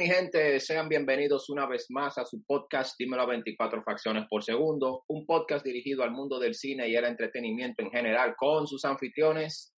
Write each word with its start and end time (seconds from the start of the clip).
Mi 0.00 0.06
gente, 0.06 0.58
sean 0.60 0.88
bienvenidos 0.88 1.50
una 1.50 1.66
vez 1.66 1.90
más 1.90 2.16
a 2.16 2.24
su 2.24 2.42
podcast 2.46 2.98
Dímelo 2.98 3.22
a 3.22 3.26
24 3.26 3.82
fracciones 3.82 4.24
por 4.30 4.42
segundo, 4.42 5.04
un 5.08 5.26
podcast 5.26 5.62
dirigido 5.62 6.02
al 6.02 6.10
mundo 6.10 6.38
del 6.38 6.54
cine 6.54 6.88
y 6.88 6.96
el 6.96 7.04
entretenimiento 7.04 7.82
en 7.82 7.90
general 7.90 8.34
con 8.34 8.66
sus 8.66 8.82
anfitriones. 8.86 9.74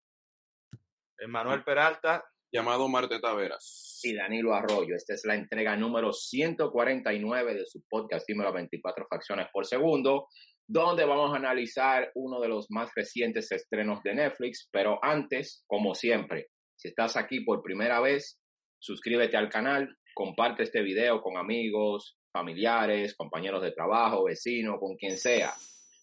Emanuel 1.19 1.65
Peralta. 1.65 2.25
Llamado 2.53 2.87
Marte 2.87 3.19
Taveras. 3.19 3.99
Y 4.05 4.15
Danilo 4.15 4.55
Arroyo. 4.55 4.95
Esta 4.95 5.15
es 5.15 5.25
la 5.25 5.35
entrega 5.35 5.75
número 5.75 6.13
149 6.13 7.55
de 7.55 7.67
su 7.67 7.83
podcast 7.89 8.25
Dímelo 8.29 8.51
a 8.51 8.53
24 8.53 9.05
fracciones 9.09 9.49
por 9.53 9.67
segundo, 9.67 10.29
donde 10.69 11.05
vamos 11.05 11.33
a 11.35 11.39
analizar 11.39 12.13
uno 12.15 12.41
de 12.41 12.47
los 12.47 12.71
más 12.71 12.93
recientes 12.95 13.51
estrenos 13.51 14.01
de 14.05 14.15
Netflix, 14.15 14.69
pero 14.71 15.01
antes, 15.03 15.65
como 15.67 15.97
siempre, 15.97 16.51
si 16.77 16.91
estás 16.91 17.17
aquí 17.17 17.41
por 17.41 17.61
primera 17.61 18.01
vez, 18.01 18.39
suscríbete 18.83 19.37
al 19.37 19.49
canal, 19.49 19.97
comparte 20.15 20.63
este 20.63 20.83
video 20.83 21.21
con 21.21 21.37
amigos, 21.37 22.19
familiares, 22.33 23.15
compañeros 23.15 23.63
de 23.63 23.73
trabajo, 23.73 24.25
vecinos, 24.25 24.79
con 24.79 24.97
quien 24.97 25.17
sea. 25.17 25.53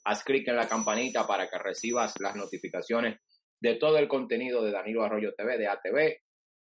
Haz 0.05 0.23
clic 0.23 0.47
en 0.47 0.55
la 0.55 0.67
campanita 0.67 1.27
para 1.27 1.49
que 1.49 1.57
recibas 1.57 2.13
las 2.19 2.35
notificaciones 2.35 3.19
de 3.61 3.75
todo 3.75 3.97
el 3.97 4.07
contenido 4.07 4.63
de 4.63 4.71
Danilo 4.71 5.03
Arroyo 5.03 5.33
TV, 5.35 5.57
de 5.57 5.67
ATV, 5.67 6.17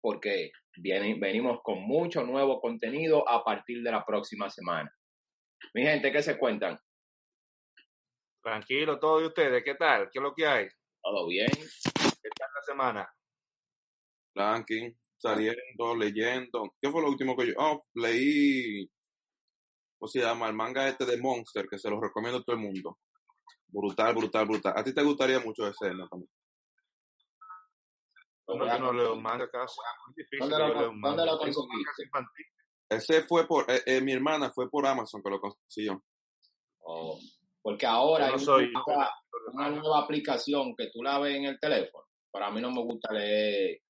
porque 0.01 0.51
venimos 0.77 1.59
con 1.61 1.81
mucho 1.81 2.23
nuevo 2.23 2.61
contenido 2.61 3.27
a 3.27 3.43
partir 3.43 3.83
de 3.83 3.91
la 3.91 4.05
próxima 4.05 4.49
semana. 4.49 4.93
Mi 5.73 5.83
gente, 5.83 6.11
¿qué 6.11 6.21
se 6.21 6.37
cuentan? 6.37 6.79
Tranquilo, 8.41 8.99
todo 8.99 9.19
de 9.19 9.27
ustedes, 9.27 9.63
¿qué 9.63 9.75
tal? 9.75 10.09
¿Qué 10.11 10.19
es 10.19 10.23
lo 10.23 10.33
que 10.33 10.47
hay? 10.47 10.67
Todo 11.01 11.27
bien. 11.27 11.49
¿Qué 11.51 12.29
tal 12.37 12.49
la 12.53 12.61
semana? 12.65 13.13
Tranqui, 14.33 14.95
saliendo, 15.17 15.95
leyendo. 15.95 16.73
¿Qué 16.81 16.89
fue 16.91 17.01
lo 17.01 17.09
último 17.09 17.35
que 17.35 17.47
yo? 17.47 17.53
Oh, 17.57 17.85
leí, 17.95 18.89
¿cómo 19.97 20.07
se 20.07 20.19
llama? 20.19 20.47
El 20.47 20.53
manga 20.55 20.87
este 20.87 21.05
de 21.05 21.17
Monster, 21.17 21.67
que 21.67 21.77
se 21.79 21.89
lo 21.89 21.99
recomiendo 21.99 22.39
a 22.39 22.43
todo 22.43 22.55
el 22.55 22.61
mundo. 22.61 22.97
Brutal, 23.67 24.15
brutal, 24.15 24.45
brutal. 24.47 24.73
¿A 24.75 24.83
ti 24.83 24.93
te 24.93 25.03
gustaría 25.03 25.39
mucho 25.39 25.67
ese, 25.67 25.93
no? 25.93 26.07
No, 28.47 28.65
yo 28.65 28.79
no 28.79 28.93
leo 28.93 29.15
manga 29.17 29.49
casi. 29.49 29.75
¿Dónde 30.39 30.57
lo, 30.57 30.73
¿dónde 31.01 31.25
lo 31.25 31.37
conseguiste? 31.37 32.09
Ese 32.89 33.23
fue 33.23 33.45
por, 33.45 33.69
eh, 33.69 33.81
eh, 33.85 33.99
mi 34.01 34.13
hermana 34.13 34.51
fue 34.51 34.69
por 34.69 34.85
Amazon 34.87 35.21
que 35.21 35.29
lo 35.29 35.41
consiguió. 35.41 36.01
Oh, 36.79 37.19
porque 37.61 37.85
ahora 37.85 38.27
no 38.27 38.33
hay 38.35 38.39
soy- 38.39 38.69
una, 38.69 38.83
nueva- 38.87 39.13
una 39.51 39.69
nueva 39.71 39.99
aplicación 39.99 40.73
que 40.77 40.89
tú 40.93 41.03
la 41.03 41.19
ves 41.19 41.35
en 41.35 41.45
el 41.45 41.59
teléfono. 41.59 42.05
Para 42.31 42.49
mí 42.49 42.61
no 42.61 42.71
me 42.71 42.81
gusta 42.83 43.11
leer 43.13 43.81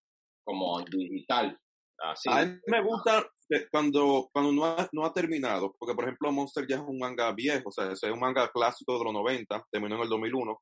como 0.48 0.82
digital. 0.86 1.60
Así. 2.00 2.30
A 2.32 2.46
mí 2.46 2.60
me 2.68 2.82
gusta 2.82 3.28
eh, 3.50 3.68
cuando, 3.70 4.30
cuando 4.32 4.52
no, 4.54 4.66
ha, 4.66 4.88
no 4.94 5.06
ha 5.06 5.14
terminado, 5.14 5.76
porque 5.78 5.94
por 5.94 6.06
ejemplo 6.06 6.32
Monster 6.32 6.66
ya 6.68 6.78
es 6.78 6.84
un 6.88 6.98
manga 6.98 7.34
viejo, 7.34 7.70
o 7.70 7.72
sea, 7.72 7.92
es 7.92 8.02
un 8.04 8.20
manga 8.20 8.50
clásico 8.50 8.98
de 8.98 9.04
los 9.04 9.14
90, 9.14 9.66
terminó 9.72 9.96
en 9.96 10.02
el 10.04 10.10
2001. 10.10 10.58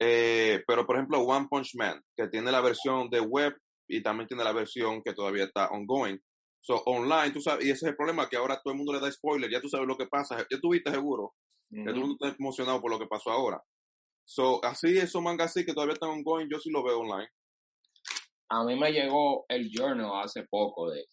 Eh, 0.00 0.62
pero 0.66 0.84
por 0.84 0.96
ejemplo 0.96 1.20
One 1.20 1.46
Punch 1.48 1.76
Man, 1.76 2.02
que 2.16 2.26
tiene 2.26 2.50
la 2.50 2.60
versión 2.60 3.08
de 3.08 3.20
web 3.20 3.54
y 3.86 4.02
también 4.02 4.26
tiene 4.26 4.42
la 4.42 4.52
versión 4.52 5.00
que 5.02 5.12
todavía 5.12 5.44
está 5.44 5.68
ongoing. 5.68 6.18
So, 6.60 6.82
online, 6.86 7.30
tú 7.30 7.40
sabes, 7.40 7.66
y 7.66 7.70
ese 7.70 7.84
es 7.86 7.90
el 7.90 7.96
problema, 7.96 8.28
que 8.28 8.36
ahora 8.36 8.58
todo 8.62 8.72
el 8.72 8.78
mundo 8.78 8.94
le 8.94 9.00
da 9.00 9.12
spoiler, 9.12 9.50
ya 9.50 9.60
tú 9.60 9.68
sabes 9.68 9.86
lo 9.86 9.96
que 9.96 10.06
pasa, 10.06 10.38
ya 10.50 10.58
tuviste 10.58 10.90
seguro, 10.90 11.34
que 11.70 11.82
todo 11.82 11.90
el 11.90 11.98
Ujú. 11.98 12.08
mundo 12.08 12.26
está 12.26 12.36
emocionado 12.38 12.80
por 12.80 12.90
lo 12.90 12.98
que 12.98 13.06
pasó 13.06 13.30
ahora. 13.30 13.62
So, 14.24 14.64
así, 14.64 14.96
esos 14.96 15.22
mangas 15.22 15.50
así 15.50 15.66
que 15.66 15.74
todavía 15.74 15.92
están 15.92 16.08
ongoing, 16.08 16.48
yo 16.50 16.58
sí 16.58 16.70
lo 16.70 16.82
veo 16.82 17.00
online. 17.00 17.28
A 18.50 18.64
mí 18.64 18.78
me 18.78 18.92
llegó 18.92 19.46
el 19.48 19.70
journal 19.70 20.22
hace 20.22 20.44
poco 20.44 20.90
de, 20.90 21.06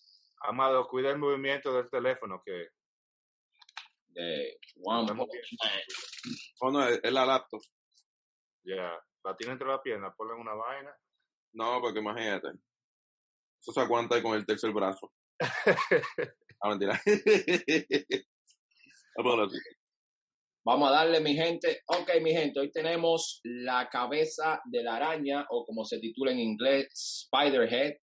Amado, 0.43 0.87
cuida 0.87 1.11
el 1.11 1.19
movimiento 1.19 1.73
del 1.73 1.89
teléfono 1.89 2.41
que 2.43 2.69
de 4.07 4.57
One 4.83 5.01
Estamos 5.01 5.27
Punch 5.27 5.57
Man. 5.63 5.79
O 6.61 6.71
no, 6.71 6.87
es, 6.87 6.99
es 7.01 7.13
la 7.13 7.25
laptop. 7.25 7.61
ya 8.63 8.99
la 9.23 9.37
tiene 9.37 9.53
entre 9.53 9.67
las 9.67 9.81
piernas, 9.81 10.13
ponle 10.17 10.33
una 10.33 10.53
vaina. 10.53 10.95
No, 11.53 11.79
porque 11.79 11.99
imagínate. 11.99 12.47
Eso 13.59 13.71
se 13.71 13.81
aguanta 13.81 14.21
con 14.21 14.35
el 14.35 14.45
tercer 14.45 14.71
brazo. 14.71 15.11
Ah, 16.63 16.69
mentira. 16.69 17.01
Vamos 20.63 20.89
a 20.89 20.91
darle, 20.91 21.19
mi 21.21 21.33
gente. 21.33 21.81
Ok, 21.87 22.21
mi 22.21 22.33
gente, 22.33 22.59
hoy 22.59 22.71
tenemos 22.71 23.41
La 23.43 23.89
cabeza 23.89 24.61
de 24.65 24.83
la 24.83 24.97
araña, 24.97 25.43
o 25.49 25.65
como 25.65 25.83
se 25.83 25.97
titula 25.97 26.31
en 26.31 26.39
inglés, 26.39 26.87
Spiderhead. 26.93 27.93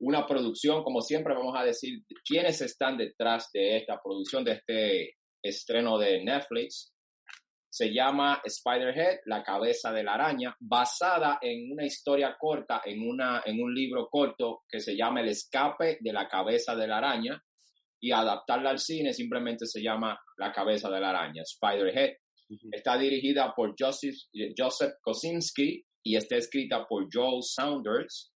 Una 0.00 0.26
producción, 0.26 0.84
como 0.84 1.00
siempre, 1.00 1.32
vamos 1.32 1.54
a 1.56 1.64
decir 1.64 2.00
quiénes 2.22 2.60
están 2.60 2.98
detrás 2.98 3.48
de 3.54 3.78
esta 3.78 3.98
producción, 4.02 4.44
de 4.44 4.52
este 4.52 5.14
estreno 5.42 5.96
de 5.96 6.22
Netflix. 6.22 6.92
Se 7.70 7.94
llama 7.94 8.42
Spiderhead, 8.46 9.20
La 9.24 9.42
cabeza 9.42 9.90
de 9.90 10.04
la 10.04 10.14
araña, 10.14 10.54
basada 10.60 11.38
en 11.40 11.72
una 11.72 11.86
historia 11.86 12.36
corta, 12.38 12.82
en, 12.84 13.08
una, 13.08 13.42
en 13.46 13.62
un 13.62 13.74
libro 13.74 14.08
corto 14.10 14.64
que 14.68 14.80
se 14.80 14.94
llama 14.94 15.22
El 15.22 15.30
escape 15.30 15.96
de 15.98 16.12
la 16.12 16.28
cabeza 16.28 16.76
de 16.76 16.86
la 16.86 16.98
araña 16.98 17.42
y 18.04 18.12
adaptarla 18.12 18.68
al 18.68 18.80
cine 18.80 19.14
simplemente 19.14 19.64
se 19.64 19.80
llama 19.80 20.20
La 20.36 20.52
cabeza 20.52 20.90
de 20.90 21.00
la 21.00 21.08
araña, 21.08 21.42
Spiderhead. 21.42 22.10
Está 22.70 22.98
dirigida 22.98 23.54
por 23.56 23.74
Joseph, 23.78 24.14
Joseph 24.54 24.92
Kosinski 25.00 25.82
y 26.04 26.14
está 26.14 26.36
escrita 26.36 26.86
por 26.86 27.08
Joel 27.10 27.42
Saunders, 27.42 28.30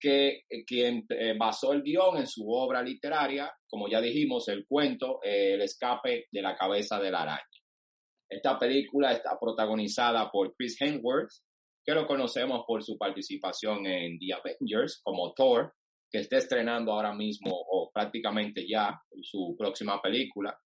que 0.00 0.42
eh, 0.50 0.64
quien 0.66 1.06
eh, 1.08 1.36
basó 1.38 1.72
el 1.72 1.84
guion 1.84 2.16
en 2.16 2.26
su 2.26 2.50
obra 2.50 2.82
literaria, 2.82 3.48
como 3.68 3.88
ya 3.88 4.00
dijimos, 4.00 4.48
el 4.48 4.66
cuento 4.66 5.20
eh, 5.22 5.54
El 5.54 5.60
escape 5.60 6.26
de 6.32 6.42
la 6.42 6.56
cabeza 6.56 6.98
de 6.98 7.12
la 7.12 7.22
araña. 7.22 7.46
Esta 8.28 8.58
película 8.58 9.12
está 9.12 9.38
protagonizada 9.38 10.28
por 10.32 10.52
Chris 10.56 10.76
Hemsworth, 10.80 11.30
que 11.86 11.94
lo 11.94 12.08
conocemos 12.08 12.64
por 12.66 12.82
su 12.82 12.98
participación 12.98 13.86
en 13.86 14.18
The 14.18 14.34
Avengers 14.34 15.00
como 15.00 15.32
Thor, 15.32 15.72
que 16.14 16.20
está 16.20 16.36
estrenando 16.36 16.92
ahora 16.92 17.12
mismo 17.12 17.50
o 17.50 17.90
prácticamente 17.92 18.64
ya 18.68 18.96
su 19.20 19.56
próxima 19.58 20.00
película. 20.00 20.56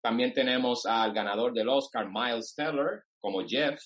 También 0.00 0.32
tenemos 0.32 0.86
al 0.86 1.12
ganador 1.12 1.52
del 1.52 1.68
Oscar, 1.68 2.08
Miles 2.08 2.54
Teller, 2.54 3.02
como 3.20 3.44
Jeff, 3.44 3.80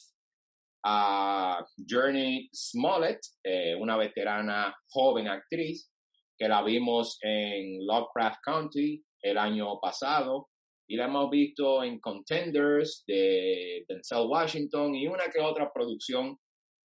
a 0.85 1.65
Journey 1.89 2.51
Smollett, 2.55 3.21
eh, 3.43 3.75
una 3.77 3.97
veterana 3.97 4.77
joven 4.91 5.29
actriz, 5.29 5.91
que 6.37 6.47
la 6.47 6.63
vimos 6.63 7.17
en 7.23 7.87
Lovecraft 7.87 8.41
County 8.45 9.03
el 9.23 9.39
año 9.39 9.81
pasado 9.81 10.49
y 10.87 10.97
la 10.97 11.07
hemos 11.07 11.31
visto 11.31 11.83
en 11.83 11.99
Contenders 11.99 13.05
de 13.07 13.87
Denzel 13.89 14.27
Washington 14.29 14.95
y 14.95 15.07
una 15.07 15.31
que 15.33 15.41
otra 15.41 15.73
producción 15.73 16.37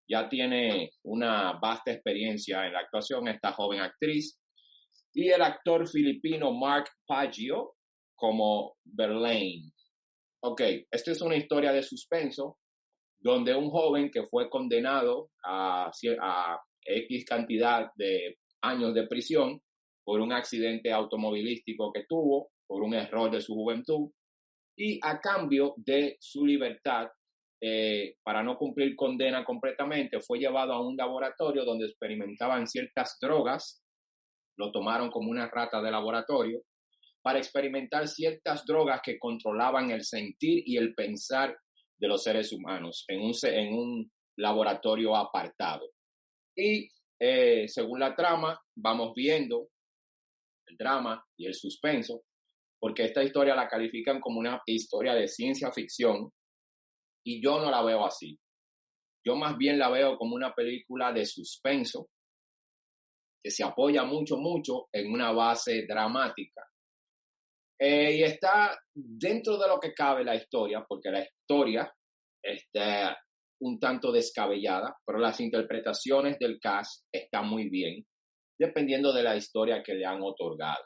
ya 0.07 0.29
tiene 0.29 0.91
una 1.03 1.59
vasta 1.59 1.91
experiencia 1.91 2.65
en 2.65 2.73
la 2.73 2.79
actuación 2.79 3.27
esta 3.27 3.51
joven 3.53 3.81
actriz. 3.81 4.39
Y 5.13 5.29
el 5.29 5.41
actor 5.41 5.87
filipino 5.87 6.51
Mark 6.51 6.89
Paggio 7.07 7.75
como 8.15 8.75
Verlaine. 8.83 9.71
Ok, 10.43 10.61
esta 10.91 11.11
es 11.11 11.21
una 11.21 11.35
historia 11.35 11.71
de 11.71 11.83
suspenso 11.83 12.57
donde 13.19 13.55
un 13.55 13.69
joven 13.69 14.11
que 14.11 14.23
fue 14.25 14.49
condenado 14.49 15.29
a, 15.43 15.89
a 16.21 16.59
X 16.85 17.25
cantidad 17.25 17.87
de 17.95 18.37
años 18.61 18.93
de 18.93 19.07
prisión 19.07 19.59
por 20.03 20.19
un 20.19 20.31
accidente 20.31 20.91
automovilístico 20.91 21.91
que 21.91 22.05
tuvo, 22.07 22.51
por 22.67 22.83
un 22.83 22.93
error 22.93 23.31
de 23.31 23.41
su 23.41 23.55
juventud, 23.55 24.11
y 24.77 24.99
a 25.01 25.19
cambio 25.19 25.73
de 25.77 26.17
su 26.19 26.45
libertad 26.45 27.07
eh, 27.67 28.17
para 28.21 28.43
no 28.43 28.59
cumplir 28.59 28.95
condena 28.95 29.43
completamente, 29.43 30.19
fue 30.19 30.37
llevado 30.37 30.71
a 30.71 30.87
un 30.87 30.95
laboratorio 30.95 31.65
donde 31.65 31.87
experimentaban 31.87 32.67
ciertas 32.67 33.17
drogas, 33.19 33.83
lo 34.55 34.71
tomaron 34.71 35.09
como 35.09 35.31
una 35.31 35.49
rata 35.49 35.81
de 35.81 35.89
laboratorio, 35.89 36.61
para 37.23 37.39
experimentar 37.39 38.07
ciertas 38.07 38.67
drogas 38.67 39.01
que 39.03 39.17
controlaban 39.17 39.89
el 39.89 40.03
sentir 40.03 40.61
y 40.63 40.77
el 40.77 40.93
pensar 40.93 41.57
de 41.97 42.07
los 42.07 42.21
seres 42.21 42.53
humanos 42.53 43.03
en 43.07 43.73
un, 43.73 44.11
laboratorio 44.37 45.15
apartado. 45.15 45.89
Y 46.55 46.89
eh, 47.19 47.67
según 47.67 47.99
la 47.99 48.15
trama, 48.15 48.61
vamos 48.75 49.13
viendo 49.15 49.69
el 50.67 50.77
drama 50.77 51.25
y 51.35 51.47
el 51.47 51.55
suspenso, 51.55 52.21
porque 52.79 53.05
esta 53.05 53.23
historia 53.23 53.55
la 53.55 53.67
califican 53.67 54.19
como 54.19 54.39
una 54.39 54.61
historia 54.67 55.15
de 55.15 55.27
ciencia 55.27 55.71
ficción 55.71 56.31
y 57.25 57.41
yo 57.41 57.59
no 57.59 57.71
la 57.71 57.83
veo 57.83 58.05
así. 58.05 58.37
Yo 59.25 59.35
más 59.35 59.57
bien 59.57 59.79
la 59.79 59.89
veo 59.89 60.17
como 60.17 60.35
una 60.35 60.53
película 60.53 61.11
de 61.11 61.25
suspenso 61.25 62.09
que 63.43 63.49
se 63.51 63.63
apoya 63.63 64.03
mucho, 64.03 64.37
mucho 64.37 64.87
en 64.91 65.11
una 65.11 65.31
base 65.31 65.85
dramática. 65.87 66.61
Eh, 67.79 68.17
y 68.17 68.23
está 68.23 68.77
dentro 68.93 69.57
de 69.57 69.67
lo 69.67 69.79
que 69.79 69.93
cabe 69.93 70.23
la 70.23 70.35
historia, 70.35 70.85
porque 70.87 71.09
la 71.09 71.23
historia 71.23 71.91
está 72.41 73.17
un 73.61 73.79
tanto 73.79 74.11
descabellada, 74.11 74.95
pero 75.05 75.19
las 75.19 75.39
interpretaciones 75.39 76.37
del 76.39 76.59
cast 76.59 77.05
están 77.11 77.47
muy 77.49 77.69
bien. 77.69 78.05
dependiendo 78.57 79.11
de 79.11 79.21
la 79.21 79.35
historia 79.35 79.83
que 79.83 79.93
le 79.93 80.05
han 80.05 80.21
otorgado. 80.21 80.85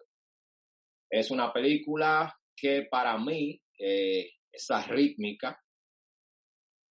Es 1.07 1.29
una 1.29 1.53
película 1.53 2.35
que 2.55 2.87
para 2.89 3.15
mí 3.19 3.61
eh, 3.77 4.27
esa 4.51 4.81
rítmica, 4.87 5.59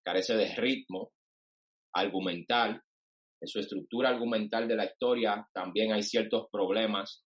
carece 0.04 0.34
de 0.34 0.54
ritmo 0.54 1.12
argumental, 1.94 2.82
en 3.40 3.48
su 3.48 3.60
estructura 3.60 4.08
argumental 4.08 4.66
de 4.66 4.76
la 4.76 4.86
historia 4.86 5.46
también 5.52 5.92
hay 5.92 6.02
ciertos 6.02 6.48
problemas 6.50 7.24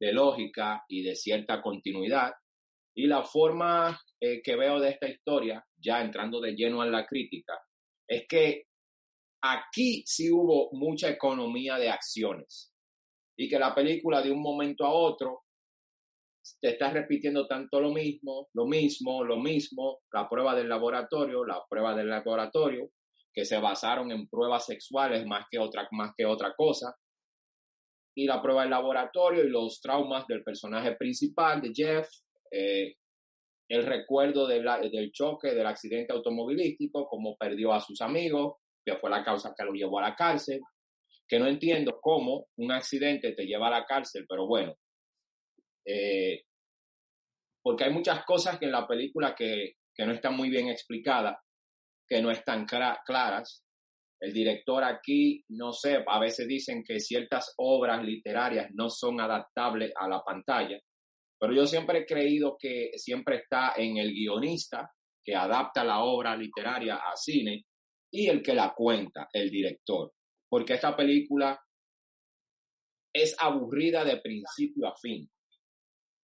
de 0.00 0.12
lógica 0.12 0.84
y 0.88 1.02
de 1.02 1.14
cierta 1.14 1.62
continuidad. 1.62 2.32
Y 2.94 3.06
la 3.06 3.22
forma 3.22 3.98
eh, 4.20 4.42
que 4.42 4.56
veo 4.56 4.80
de 4.80 4.90
esta 4.90 5.08
historia, 5.08 5.64
ya 5.76 6.02
entrando 6.02 6.40
de 6.40 6.54
lleno 6.54 6.84
en 6.84 6.90
la 6.90 7.06
crítica, 7.06 7.58
es 8.08 8.26
que 8.28 8.64
aquí 9.42 10.02
sí 10.04 10.30
hubo 10.30 10.70
mucha 10.72 11.08
economía 11.08 11.76
de 11.76 11.88
acciones 11.88 12.72
y 13.38 13.48
que 13.48 13.58
la 13.58 13.74
película 13.74 14.20
de 14.20 14.30
un 14.30 14.42
momento 14.42 14.84
a 14.84 14.92
otro 14.92 15.41
te 16.60 16.70
está 16.70 16.90
repitiendo 16.90 17.46
tanto 17.46 17.80
lo 17.80 17.90
mismo, 17.92 18.48
lo 18.54 18.66
mismo, 18.66 19.24
lo 19.24 19.36
mismo, 19.36 20.00
la 20.12 20.28
prueba 20.28 20.54
del 20.54 20.68
laboratorio, 20.68 21.44
la 21.44 21.62
prueba 21.68 21.94
del 21.94 22.08
laboratorio, 22.08 22.90
que 23.32 23.44
se 23.44 23.58
basaron 23.58 24.10
en 24.10 24.28
pruebas 24.28 24.66
sexuales 24.66 25.26
más 25.26 25.46
que 25.50 25.58
otra, 25.58 25.88
más 25.92 26.12
que 26.16 26.26
otra 26.26 26.54
cosa, 26.56 26.94
y 28.14 28.26
la 28.26 28.42
prueba 28.42 28.62
del 28.62 28.70
laboratorio 28.70 29.44
y 29.44 29.48
los 29.48 29.80
traumas 29.80 30.26
del 30.26 30.42
personaje 30.42 30.96
principal, 30.96 31.60
de 31.62 31.72
Jeff, 31.74 32.08
eh, 32.50 32.96
el 33.68 33.86
recuerdo 33.86 34.46
del 34.46 35.12
choque, 35.12 35.54
del 35.54 35.66
accidente 35.66 36.12
automovilístico, 36.12 37.06
cómo 37.08 37.36
perdió 37.38 37.72
a 37.72 37.80
sus 37.80 38.02
amigos, 38.02 38.56
que 38.84 38.96
fue 38.96 39.08
la 39.08 39.24
causa 39.24 39.54
que 39.56 39.64
lo 39.64 39.72
llevó 39.72 39.98
a 39.98 40.10
la 40.10 40.14
cárcel, 40.14 40.60
que 41.26 41.38
no 41.38 41.46
entiendo 41.46 41.98
cómo 42.02 42.48
un 42.56 42.72
accidente 42.72 43.32
te 43.32 43.46
lleva 43.46 43.68
a 43.68 43.78
la 43.80 43.86
cárcel, 43.86 44.26
pero 44.28 44.46
bueno, 44.46 44.74
eh, 45.86 46.44
porque 47.62 47.84
hay 47.84 47.92
muchas 47.92 48.24
cosas 48.24 48.58
que 48.58 48.66
en 48.66 48.72
la 48.72 48.86
película 48.86 49.34
que, 49.34 49.76
que 49.94 50.06
no 50.06 50.12
están 50.12 50.36
muy 50.36 50.50
bien 50.50 50.68
explicadas, 50.68 51.36
que 52.08 52.20
no 52.20 52.30
están 52.30 52.66
claras, 52.66 53.64
el 54.20 54.32
director 54.32 54.84
aquí, 54.84 55.44
no 55.48 55.72
sé, 55.72 56.04
a 56.06 56.20
veces 56.20 56.46
dicen 56.46 56.84
que 56.86 57.00
ciertas 57.00 57.54
obras 57.56 58.04
literarias 58.04 58.68
no 58.72 58.88
son 58.88 59.20
adaptables 59.20 59.92
a 59.96 60.08
la 60.08 60.22
pantalla, 60.22 60.78
pero 61.40 61.52
yo 61.52 61.66
siempre 61.66 62.00
he 62.00 62.06
creído 62.06 62.56
que 62.56 62.92
siempre 62.94 63.38
está 63.38 63.72
en 63.76 63.96
el 63.96 64.12
guionista 64.12 64.92
que 65.24 65.34
adapta 65.34 65.82
la 65.84 66.04
obra 66.04 66.36
literaria 66.36 66.96
a 66.96 67.16
cine 67.16 67.64
y 68.12 68.28
el 68.28 68.42
que 68.42 68.54
la 68.54 68.72
cuenta, 68.74 69.28
el 69.32 69.50
director, 69.50 70.12
porque 70.48 70.74
esta 70.74 70.96
película 70.96 71.58
es 73.12 73.34
aburrida 73.40 74.04
de 74.04 74.18
principio 74.18 74.86
a 74.86 74.94
fin. 74.96 75.28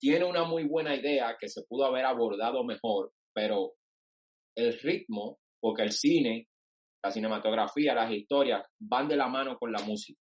Tiene 0.00 0.24
una 0.24 0.44
muy 0.44 0.64
buena 0.64 0.94
idea 0.94 1.36
que 1.38 1.48
se 1.48 1.62
pudo 1.64 1.84
haber 1.84 2.04
abordado 2.04 2.64
mejor, 2.64 3.12
pero 3.34 3.72
el 4.56 4.78
ritmo, 4.80 5.38
porque 5.60 5.82
el 5.82 5.92
cine 5.92 6.48
la 7.02 7.10
cinematografía, 7.10 7.94
las 7.94 8.10
historias 8.10 8.64
van 8.78 9.08
de 9.08 9.16
la 9.16 9.28
mano 9.28 9.56
con 9.58 9.72
la 9.72 9.80
música. 9.82 10.20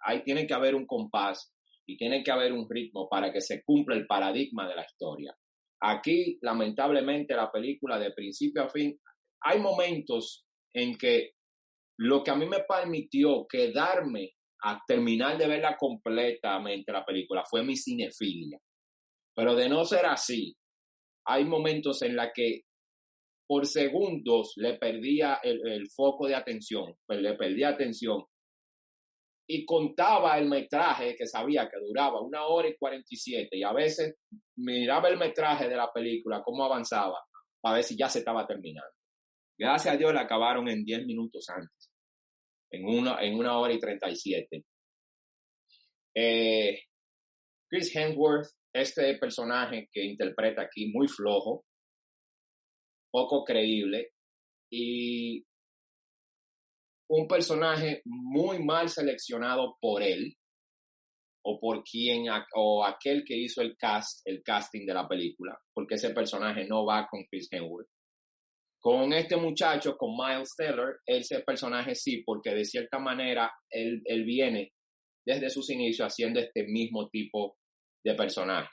Ahí 0.00 0.22
tiene 0.22 0.46
que 0.46 0.54
haber 0.54 0.74
un 0.74 0.86
compás 0.86 1.52
y 1.86 1.96
tiene 1.96 2.22
que 2.22 2.30
haber 2.30 2.52
un 2.52 2.66
ritmo 2.68 3.08
para 3.08 3.32
que 3.32 3.40
se 3.40 3.62
cumpla 3.64 3.96
el 3.96 4.06
paradigma 4.06 4.68
de 4.68 4.76
la 4.76 4.84
historia. 4.84 5.36
Aquí, 5.80 6.38
lamentablemente, 6.40 7.34
la 7.34 7.50
película 7.50 7.98
de 7.98 8.12
principio 8.12 8.62
a 8.62 8.68
fin, 8.68 8.98
hay 9.42 9.60
momentos 9.60 10.46
en 10.72 10.96
que 10.96 11.32
lo 11.98 12.22
que 12.22 12.30
a 12.30 12.34
mí 12.34 12.46
me 12.46 12.60
permitió 12.60 13.46
quedarme 13.46 14.32
a 14.62 14.80
terminar 14.86 15.36
de 15.36 15.46
verla 15.46 15.76
completamente 15.76 16.92
la 16.92 17.04
película 17.04 17.44
fue 17.48 17.62
mi 17.62 17.76
cinefilia. 17.76 18.58
Pero 19.36 19.54
de 19.54 19.68
no 19.68 19.84
ser 19.84 20.06
así, 20.06 20.56
hay 21.26 21.44
momentos 21.44 22.00
en 22.00 22.16
la 22.16 22.32
que 22.32 22.62
por 23.46 23.66
segundos 23.66 24.54
le 24.56 24.78
perdía 24.78 25.40
el, 25.42 25.88
foco 25.90 26.26
de 26.26 26.34
atención, 26.34 26.96
pues 27.06 27.20
le 27.20 27.34
perdía 27.34 27.68
atención. 27.68 28.24
Y 29.48 29.64
contaba 29.64 30.38
el 30.38 30.48
metraje 30.48 31.14
que 31.14 31.26
sabía 31.26 31.68
que 31.68 31.78
duraba 31.86 32.20
una 32.20 32.46
hora 32.46 32.68
y 32.68 32.76
47 32.76 33.48
y 33.52 33.62
a 33.62 33.72
veces 33.72 34.16
miraba 34.56 35.08
el 35.08 35.18
metraje 35.18 35.68
de 35.68 35.76
la 35.76 35.92
película, 35.92 36.42
cómo 36.42 36.64
avanzaba, 36.64 37.22
para 37.60 37.76
ver 37.76 37.84
si 37.84 37.96
ya 37.96 38.08
se 38.08 38.20
estaba 38.20 38.46
terminando. 38.46 38.90
Gracias 39.58 39.94
a 39.94 39.98
Dios 39.98 40.12
la 40.14 40.22
acabaron 40.22 40.68
en 40.68 40.84
10 40.84 41.06
minutos 41.06 41.48
antes, 41.50 41.92
en 42.72 42.86
una, 42.86 43.22
en 43.22 43.38
una 43.38 43.58
hora 43.58 43.72
y 43.72 43.78
37. 43.78 44.64
Eh, 46.14 46.80
Chris 47.68 47.94
Hemsworth, 47.94 48.48
este 48.76 49.16
personaje 49.18 49.88
que 49.92 50.04
interpreta 50.04 50.62
aquí 50.62 50.90
muy 50.92 51.08
flojo, 51.08 51.64
poco 53.10 53.44
creíble 53.44 54.10
y 54.70 55.44
un 57.08 57.26
personaje 57.28 58.02
muy 58.04 58.62
mal 58.62 58.88
seleccionado 58.88 59.76
por 59.80 60.02
él 60.02 60.34
o 61.44 61.60
por 61.60 61.84
quien 61.84 62.24
o 62.56 62.84
aquel 62.84 63.22
que 63.24 63.36
hizo 63.36 63.62
el 63.62 63.76
cast, 63.76 64.20
el 64.24 64.42
casting 64.42 64.84
de 64.84 64.94
la 64.94 65.06
película, 65.06 65.56
porque 65.72 65.94
ese 65.94 66.10
personaje 66.10 66.66
no 66.66 66.84
va 66.84 67.06
con 67.08 67.24
Chris 67.30 67.48
Hemsworth. 67.50 67.88
Con 68.80 69.12
este 69.12 69.36
muchacho, 69.36 69.96
con 69.96 70.16
Miles 70.16 70.54
Teller, 70.56 70.98
ese 71.06 71.40
personaje 71.40 71.94
sí, 71.94 72.22
porque 72.24 72.50
de 72.50 72.64
cierta 72.64 72.98
manera 72.98 73.52
él, 73.70 74.02
él 74.04 74.24
viene 74.24 74.72
desde 75.24 75.50
sus 75.50 75.70
inicios 75.70 76.06
haciendo 76.06 76.40
este 76.40 76.64
mismo 76.64 77.08
tipo 77.08 77.56
de 78.06 78.14
personaje. 78.14 78.70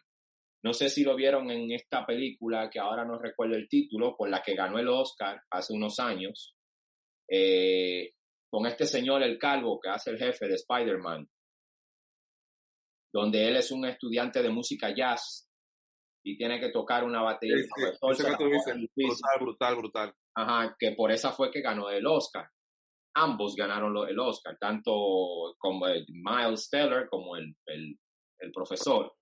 No 0.64 0.74
sé 0.74 0.90
si 0.90 1.04
lo 1.04 1.16
vieron 1.16 1.50
en 1.52 1.72
esta 1.72 2.06
película, 2.06 2.70
que 2.70 2.80
ahora 2.80 3.04
no 3.04 3.20
recuerdo 3.20 3.56
el 3.56 3.68
título, 3.68 4.16
por 4.16 4.30
la 4.30 4.42
que 4.42 4.54
ganó 4.54 4.80
el 4.80 4.88
Oscar 4.88 5.42
hace 5.52 5.74
unos 5.74 6.00
años, 6.00 6.56
eh, 7.30 8.12
con 8.50 8.66
este 8.68 8.86
señor, 8.86 9.24
el 9.24 9.38
calvo, 9.38 9.80
que 9.82 9.90
hace 9.90 10.12
el 10.12 10.20
jefe 10.20 10.48
de 10.48 10.56
Spider-Man, 10.56 11.28
donde 13.12 13.48
él 13.48 13.58
es 13.58 13.72
un 13.72 13.86
estudiante 13.86 14.42
de 14.42 14.50
música 14.50 14.94
jazz 14.96 15.50
y 16.24 16.38
tiene 16.38 16.60
que 16.60 16.70
tocar 16.70 17.04
una 17.04 17.22
batería. 17.22 17.66
brutal, 18.96 19.40
brutal, 19.40 19.76
brutal. 19.76 20.14
Ajá, 20.36 20.76
que 20.80 20.92
por 20.92 21.12
esa 21.12 21.32
fue 21.32 21.52
que 21.52 21.62
ganó 21.62 21.90
el 21.90 22.06
Oscar. 22.06 22.48
Ambos 23.16 23.56
ganaron 23.56 23.96
el 24.08 24.18
Oscar, 24.18 24.58
tanto 24.60 24.92
como 25.58 25.86
Miles 26.08 26.70
Teller 26.70 27.08
como 27.10 27.36
el, 27.36 27.54
el 27.66 28.52
profesor. 28.52 29.14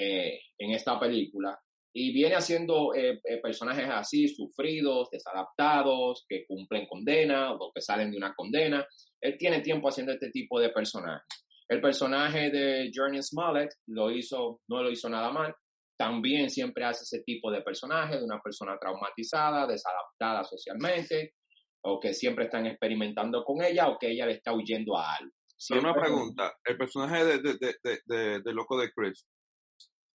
Eh, 0.00 0.38
en 0.56 0.70
esta 0.70 0.98
película 1.00 1.58
y 1.92 2.12
viene 2.12 2.36
haciendo 2.36 2.94
eh, 2.94 3.20
eh, 3.24 3.40
personajes 3.42 3.88
así, 3.90 4.28
sufridos, 4.28 5.08
desadaptados, 5.10 6.24
que 6.28 6.46
cumplen 6.46 6.86
condena 6.86 7.52
o 7.54 7.72
que 7.74 7.80
salen 7.80 8.12
de 8.12 8.16
una 8.16 8.32
condena. 8.34 8.86
Él 9.20 9.36
tiene 9.36 9.60
tiempo 9.60 9.88
haciendo 9.88 10.12
este 10.12 10.30
tipo 10.30 10.60
de 10.60 10.68
personajes. 10.68 11.26
El 11.68 11.80
personaje 11.80 12.50
de 12.50 12.90
Journey 12.94 13.20
Smollett 13.22 13.70
lo 13.88 14.12
hizo, 14.12 14.60
no 14.68 14.84
lo 14.84 14.90
hizo 14.92 15.08
nada 15.08 15.32
mal. 15.32 15.52
También 15.98 16.48
siempre 16.50 16.84
hace 16.84 17.02
ese 17.02 17.24
tipo 17.24 17.50
de 17.50 17.62
personaje 17.62 18.18
de 18.18 18.24
una 18.24 18.40
persona 18.40 18.78
traumatizada, 18.80 19.66
desadaptada 19.66 20.44
socialmente, 20.44 21.34
o 21.82 21.98
que 21.98 22.14
siempre 22.14 22.44
están 22.44 22.66
experimentando 22.66 23.42
con 23.42 23.60
ella, 23.64 23.88
o 23.88 23.98
que 23.98 24.12
ella 24.12 24.26
le 24.26 24.34
está 24.34 24.54
huyendo 24.54 24.96
a 24.96 25.16
algo. 25.16 25.32
una 25.70 25.94
pregunta, 25.94 26.54
el 26.64 26.76
personaje 26.76 27.24
de, 27.24 27.38
de, 27.40 27.98
de, 28.06 28.40
de 28.40 28.52
Loco 28.52 28.78
de 28.80 28.92
Chris, 28.92 29.26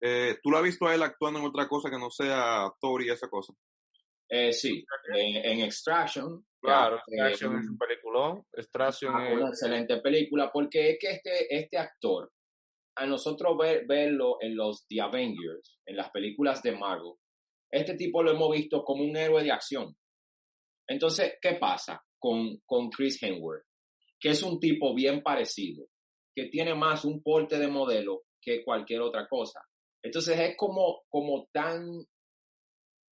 eh, 0.05 0.37
¿Tú 0.43 0.51
lo 0.51 0.57
has 0.57 0.63
visto 0.63 0.85
a 0.85 0.93
él 0.93 1.01
actuando 1.01 1.39
en 1.39 1.45
otra 1.45 1.65
cosa 1.65 1.89
que 1.89 1.97
no 1.97 2.09
sea 2.09 2.69
Thor 2.81 3.01
y 3.03 3.09
esa 3.09 3.29
cosa? 3.29 3.53
Eh, 4.27 4.51
sí, 4.51 4.83
en, 5.15 5.61
Extraction. 5.61 6.45
Claro, 6.61 6.97
Extraction 6.97 7.57
es 7.57 7.69
un 7.69 7.77
peliculón. 7.77 8.45
Extraction 8.51 9.21
es 9.21 9.33
una 9.37 9.47
excelente 9.47 10.01
película 10.01 10.51
porque 10.51 10.91
es 10.91 10.97
que 10.99 11.11
este, 11.11 11.55
este 11.55 11.77
actor, 11.77 12.29
a 12.97 13.05
nosotros 13.05 13.57
verlo 13.87 14.39
en 14.41 14.57
los 14.57 14.85
The 14.89 14.99
Avengers, 14.99 15.79
en 15.85 15.95
las 15.95 16.11
películas 16.11 16.61
de 16.61 16.73
Marvel, 16.73 17.13
este 17.71 17.95
tipo 17.95 18.21
lo 18.21 18.31
hemos 18.31 18.51
visto 18.51 18.83
como 18.83 19.05
un 19.05 19.15
héroe 19.15 19.41
de 19.41 19.53
acción. 19.53 19.95
Entonces, 20.85 21.37
¿qué 21.41 21.53
pasa 21.53 22.03
con, 22.19 22.57
con 22.65 22.89
Chris 22.89 23.23
Hemsworth? 23.23 23.63
Que 24.19 24.31
es 24.31 24.43
un 24.43 24.59
tipo 24.59 24.93
bien 24.93 25.23
parecido, 25.23 25.85
que 26.35 26.47
tiene 26.47 26.75
más 26.75 27.05
un 27.05 27.23
porte 27.23 27.57
de 27.57 27.69
modelo 27.69 28.23
que 28.41 28.65
cualquier 28.65 28.99
otra 28.99 29.27
cosa. 29.29 29.61
Entonces 30.03 30.37
es 30.37 30.57
como, 30.57 31.03
como 31.09 31.47
tan, 31.51 32.01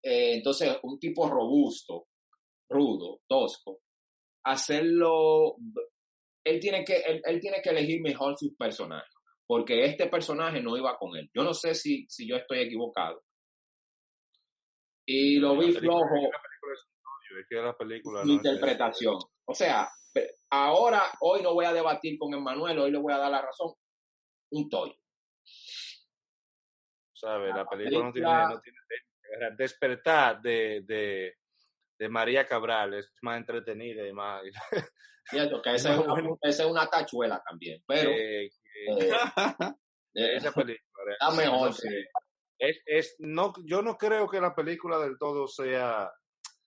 eh, 0.03 0.33
entonces 0.35 0.77
un 0.83 0.99
tipo 0.99 1.29
robusto, 1.29 2.07
rudo, 2.69 3.21
tosco, 3.27 3.79
hacerlo, 4.43 5.55
él 6.43 6.59
tiene 6.59 6.83
que, 6.83 6.97
él, 6.97 7.39
tiene 7.39 7.61
que 7.61 7.69
elegir 7.69 8.01
mejor 8.01 8.37
sus 8.37 8.55
personajes, 8.55 9.09
porque 9.47 9.85
este 9.85 10.07
personaje 10.07 10.61
no 10.61 10.77
iba 10.77 10.97
con 10.97 11.15
él. 11.15 11.29
Yo 11.33 11.43
no 11.43 11.53
sé 11.53 11.75
si, 11.75 12.05
si 12.09 12.27
yo 12.27 12.35
estoy 12.35 12.59
equivocado. 12.59 13.23
Y 15.05 15.37
lo 15.37 15.57
vi 15.57 15.71
flojo. 15.71 16.29
La 17.49 17.75
película, 17.77 18.23
interpretación. 18.25 19.17
O 19.45 19.53
sea, 19.53 19.89
ahora, 20.49 21.03
hoy 21.21 21.41
no 21.41 21.53
voy 21.53 21.63
a 21.63 21.73
debatir 21.73 22.19
con 22.19 22.33
Emmanuel, 22.33 22.79
hoy 22.79 22.91
le 22.91 22.97
voy 22.97 23.13
a 23.13 23.17
dar 23.17 23.31
la 23.31 23.41
razón. 23.41 23.73
un 24.51 24.69
tollo. 24.69 24.95
¿Sabes? 27.21 27.53
La 27.53 27.65
película 27.65 28.05
no 28.05 28.11
tiene, 28.11 28.29
no 28.31 28.59
tiene 28.61 28.77
despertar 29.55 30.41
de, 30.41 30.81
de, 30.87 31.35
de, 31.99 32.09
María 32.09 32.47
Cabral 32.47 32.95
es 32.95 33.13
más 33.21 33.37
entretenida 33.37 34.07
y 34.07 34.11
más... 34.11 34.41
Cierto, 35.25 35.61
que 35.61 35.75
esa 35.75 35.93
es, 35.93 35.99
una, 35.99 36.37
esa 36.41 36.63
es 36.63 36.69
una 36.69 36.87
tachuela 36.87 37.41
también, 37.47 37.83
pero... 37.85 38.09
Eh, 38.09 38.49
eh, 40.15 40.35
esa 40.35 40.51
película... 40.51 40.81
Está 41.19 41.31
mejor. 41.31 41.71
Es, 42.57 42.81
es, 42.85 43.15
no, 43.19 43.53
yo 43.65 43.83
no 43.83 43.97
creo 43.97 44.27
que 44.27 44.41
la 44.41 44.55
película 44.55 44.97
del 44.99 45.17
todo 45.19 45.47
sea, 45.47 46.11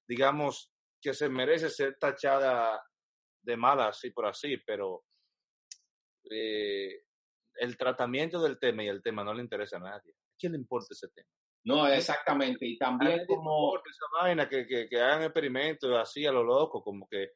digamos, 0.08 0.72
que 1.00 1.14
se 1.14 1.28
merece 1.28 1.68
ser 1.68 1.96
tachada 1.98 2.80
de 3.42 3.56
mala, 3.56 3.88
así 3.88 4.10
por 4.10 4.26
así, 4.26 4.56
pero 4.66 5.04
eh, 6.30 7.02
el 7.56 7.76
tratamiento 7.76 8.40
del 8.42 8.58
tema 8.58 8.84
y 8.84 8.88
el 8.88 9.02
tema 9.02 9.22
no 9.22 9.34
le 9.34 9.42
interesa 9.42 9.76
a 9.76 9.80
nadie. 9.80 10.14
¿A 10.44 10.46
quién 10.46 10.52
le 10.52 10.58
importa 10.58 10.88
ese 10.90 11.08
tema? 11.08 11.28
No, 11.64 11.86
exactamente. 11.88 12.66
Y 12.66 12.76
también 12.76 13.24
como... 13.26 13.76
Esa 13.76 14.06
vaina, 14.20 14.48
que, 14.48 14.66
que, 14.66 14.86
que, 14.88 15.00
hagan 15.00 15.22
experimentos 15.22 15.90
así 15.98 16.26
a 16.26 16.32
lo 16.32 16.42
loco, 16.42 16.82
como 16.82 17.06
que 17.08 17.30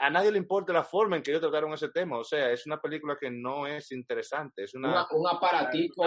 a 0.00 0.10
nadie 0.10 0.32
le 0.32 0.38
importa 0.38 0.72
la 0.72 0.84
forma 0.84 1.16
en 1.16 1.22
que 1.22 1.30
ellos 1.30 1.42
trataron 1.42 1.72
ese 1.72 1.90
tema. 1.90 2.18
O 2.18 2.24
sea, 2.24 2.50
es 2.50 2.66
una 2.66 2.80
película 2.80 3.16
que 3.20 3.30
no 3.30 3.66
es 3.66 3.92
interesante. 3.92 4.64
Es 4.64 4.74
una, 4.74 5.06
un 5.10 5.28
aparatico 5.28 6.04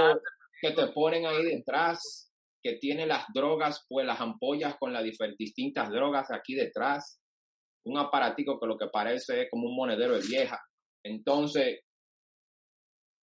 que 0.62 0.72
te 0.72 0.88
ponen 0.88 1.25
ahí 1.25 1.44
detrás, 1.44 2.34
que 2.62 2.77
tiene 2.77 3.06
las 3.06 3.25
drogas, 3.34 3.86
pues 3.88 4.06
las 4.06 4.20
ampollas 4.20 4.75
con 4.77 4.91
las 4.91 5.03
distintas 5.38 5.89
drogas 5.89 6.32
aquí 6.32 6.56
detrás. 6.56 7.22
Un 7.86 7.98
aparatico 7.98 8.60
que 8.60 8.68
lo 8.68 8.77
que 8.77 8.88
parece 8.88 9.44
es 9.44 9.50
como 9.50 9.70
un 9.70 9.75
monedero 9.75 10.15
de 10.15 10.27
vieja. 10.27 10.60
Entonces, 11.03 11.79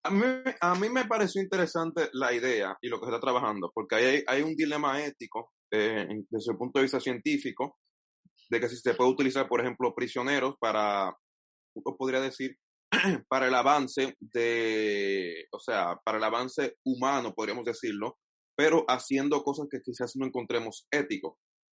a 0.06 0.12
mí, 0.12 0.22
a 0.62 0.76
mí 0.76 0.90
me 0.90 1.06
pareció 1.06 1.42
interesante 1.42 2.10
la 2.14 2.32
idea 2.32 2.78
y 2.80 2.90
lo 2.90 3.00
que 3.00 3.08
se 3.08 3.12
está 3.12 3.20
trabajando, 3.20 3.72
porque 3.74 4.24
hay, 4.28 4.42
un 4.44 4.56
dilema 4.56 5.04
ético 5.04 5.52
eh, 5.72 6.08
desde 6.30 6.52
el 6.52 6.58
punto 6.58 6.80
de 6.80 6.84
vista 6.84 7.00
científico, 7.00 7.78
de 8.50 8.60
que 8.60 8.70
si 8.70 8.78
se 8.78 8.94
puede 8.94 9.10
utilizar, 9.10 9.48
por 9.48 9.62
ejemplo, 9.62 9.96
prisioneros 9.96 10.56
para, 10.60 11.12
uno 11.76 11.98
podría 11.98 12.22
decir, 12.22 12.56
para 13.28 13.48
el 13.48 13.56
avance 13.56 14.14
de, 14.20 15.48
o 15.52 15.60
sea, 15.60 15.98
para 16.06 16.20
el 16.20 16.24
avance 16.24 16.76
humano, 16.86 17.34
podríamos 17.34 17.66
decirlo, 17.66 18.18
pero 18.56 18.86
haciendo 18.88 19.44
cosas 19.44 19.66
que 19.72 19.82
quizás 19.84 20.16
no 20.16 20.28
encontremos 20.28 20.88
éticos. 20.92 21.34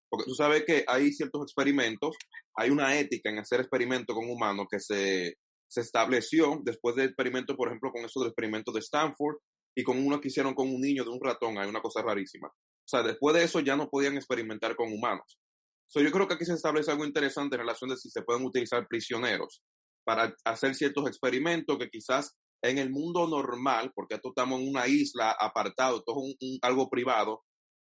Porque 0.10 0.26
tú 0.26 0.36
sabes 0.36 0.64
que 0.66 0.86
hay 0.88 1.12
ciertos 1.12 1.44
experimentos, 1.44 2.16
hay 2.56 2.70
una 2.70 2.98
ética 2.98 3.30
en 3.30 3.40
hacer 3.40 3.60
experimentos 3.60 4.16
con 4.16 4.30
humanos 4.30 4.68
que 4.70 4.80
se, 4.80 5.36
se 5.72 5.80
estableció 5.80 6.60
después 6.64 6.98
del 6.98 7.06
experimento, 7.06 7.56
por 7.56 7.70
ejemplo, 7.70 7.92
con 7.92 8.04
eso 8.04 8.20
del 8.20 8.30
experimento 8.30 8.74
de 8.74 8.82
Stanford 8.82 9.38
y 9.74 9.84
con 9.84 10.06
uno 10.06 10.20
que 10.20 10.28
hicieron 10.28 10.54
con 10.54 10.68
un 10.68 10.82
niño 10.82 11.06
de 11.06 11.12
un 11.12 11.24
ratón, 11.24 11.58
hay 11.58 11.70
una 11.70 11.82
cosa 11.82 12.02
rarísima. 12.02 12.50
O 12.50 12.86
sea, 12.86 13.04
después 13.04 13.34
de 13.34 13.46
eso 13.46 13.62
ya 13.62 13.78
no 13.78 13.90
podían 13.90 14.18
experimentar 14.18 14.76
con 14.76 14.92
humanos. 14.92 15.40
So, 15.88 16.02
yo 16.02 16.12
creo 16.12 16.28
que 16.28 16.34
aquí 16.34 16.44
se 16.44 16.56
establece 16.56 16.92
algo 16.92 17.06
interesante 17.06 17.56
en 17.56 17.62
relación 17.62 17.90
de 17.90 17.96
si 17.96 18.10
se 18.10 18.22
pueden 18.22 18.44
utilizar 18.44 18.86
prisioneros 18.86 19.64
para 20.04 20.36
hacer 20.44 20.76
ciertos 20.76 21.08
experimentos 21.08 21.78
que 21.78 21.90
quizás 21.90 22.38
en 22.62 22.78
el 22.78 22.90
mundo 22.90 23.26
normal, 23.30 23.94
porque 23.96 24.16
esto 24.16 24.30
estamos 24.30 24.60
en 24.60 24.68
una 24.68 24.88
isla 24.88 25.32
apartado, 25.40 26.04
todo 26.04 26.18
un, 26.18 26.36
algo 26.64 26.90
privado, 26.90 27.44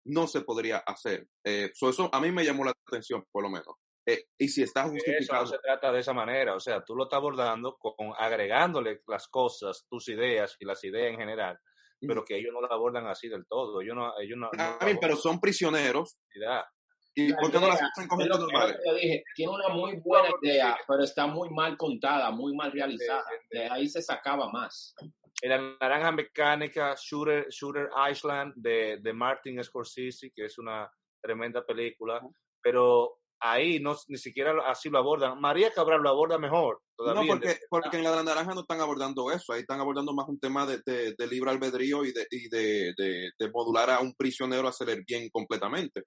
no 0.07 0.27
se 0.27 0.41
podría 0.41 0.79
hacer. 0.79 1.29
Eh, 1.45 1.71
eso 1.75 2.09
a 2.11 2.21
mí 2.21 2.33
me 2.33 2.47
llamó 2.47 2.65
la 2.65 2.73
atención, 2.89 3.23
por 3.31 3.43
lo 3.43 3.51
menos. 3.51 3.75
Eh, 4.07 4.27
y 4.39 4.49
si 4.49 4.63
está 4.63 4.85
justificado. 4.85 5.45
Eso 5.45 5.53
no 5.53 5.59
se 5.59 5.59
trata 5.59 5.91
de 5.91 6.01
esa 6.01 6.13
manera, 6.13 6.55
o 6.55 6.61
sea, 6.61 6.85
tú 6.85 6.95
lo 6.95 7.05
estás 7.05 7.19
abordando 7.19 7.77
con, 7.79 8.13
agregándole 8.19 9.03
las 9.07 9.29
cosas, 9.29 9.87
tus 9.89 10.09
ideas 10.09 10.57
y 10.61 10.67
las 10.67 10.83
ideas 10.85 11.11
en 11.11 11.19
general, 11.19 11.59
pero 12.07 12.25
que 12.25 12.37
ellos 12.37 12.53
no 12.53 12.61
lo 12.61 12.71
abordan 12.71 13.07
así 13.07 13.29
del 13.29 13.47
todo. 13.47 13.81
Ellos 13.81 13.97
no, 13.97 14.13
ellos 14.21 14.37
no, 14.37 14.51
pero 15.01 15.17
son 15.17 15.41
prisioneros. 15.41 16.19
¿Y 17.17 17.33
por 17.33 17.51
qué 17.51 17.61
no 17.61 17.69
las 17.69 17.81
hacen 17.81 18.09
con 18.09 18.19
normales? 18.19 18.77
Yo 18.85 18.95
dije, 18.95 19.25
tiene 19.35 19.53
una 19.53 19.69
muy 19.69 19.97
buena 20.05 20.29
idea, 20.43 20.77
pero 20.87 21.03
está 21.03 21.27
muy 21.27 21.49
mal 21.49 21.77
contada, 21.77 22.31
muy 22.31 22.55
mal 22.55 22.73
realizada. 22.73 23.25
De 23.51 23.71
ahí 23.71 23.89
se 23.89 24.03
sacaba 24.03 24.51
más. 24.51 24.95
La 25.43 25.59
naranja 25.81 26.13
mecánica, 26.13 26.95
Shooter, 26.99 27.49
Shooter 27.49 27.89
Island 28.11 28.55
de, 28.57 28.99
de 29.01 29.13
Martin 29.13 29.63
Scorsese, 29.63 30.31
que 30.35 30.47
es 30.47 30.59
una 30.59 30.91
tremenda 31.23 31.65
película, 31.65 32.21
pero 32.63 33.19
ahí 33.41 33.81
no, 33.81 33.97
ni 34.09 34.19
siquiera 34.19 34.55
así 34.67 34.89
lo 34.89 34.99
abordan. 34.99 35.41
María 35.41 35.73
Cabral 35.73 36.03
lo 36.03 36.09
aborda 36.09 36.39
mejor. 36.39 36.81
Todavía 36.97 37.23
no, 37.23 37.29
porque, 37.29 37.59
porque 37.69 37.97
en 37.97 38.05
la 38.05 38.23
naranja 38.23 38.55
no 38.55 38.61
están 38.61 38.81
abordando 38.81 39.31
eso, 39.31 39.53
ahí 39.53 39.61
están 39.61 39.81
abordando 39.81 40.15
más 40.15 40.29
un 40.29 40.39
tema 40.39 40.67
de, 40.67 40.81
de, 40.87 41.27
libre 41.27 41.51
albedrío 41.51 42.05
y, 42.05 42.13
de, 42.13 42.27
y 42.31 42.49
de, 42.49 42.95
de, 42.97 43.51
modular 43.53 43.91
a 43.91 44.01
un 44.01 44.15
prisionero 44.15 44.67
a 44.67 44.71
hacer 44.71 44.91
el 44.91 45.05
bien 45.05 45.29
completamente. 45.31 46.03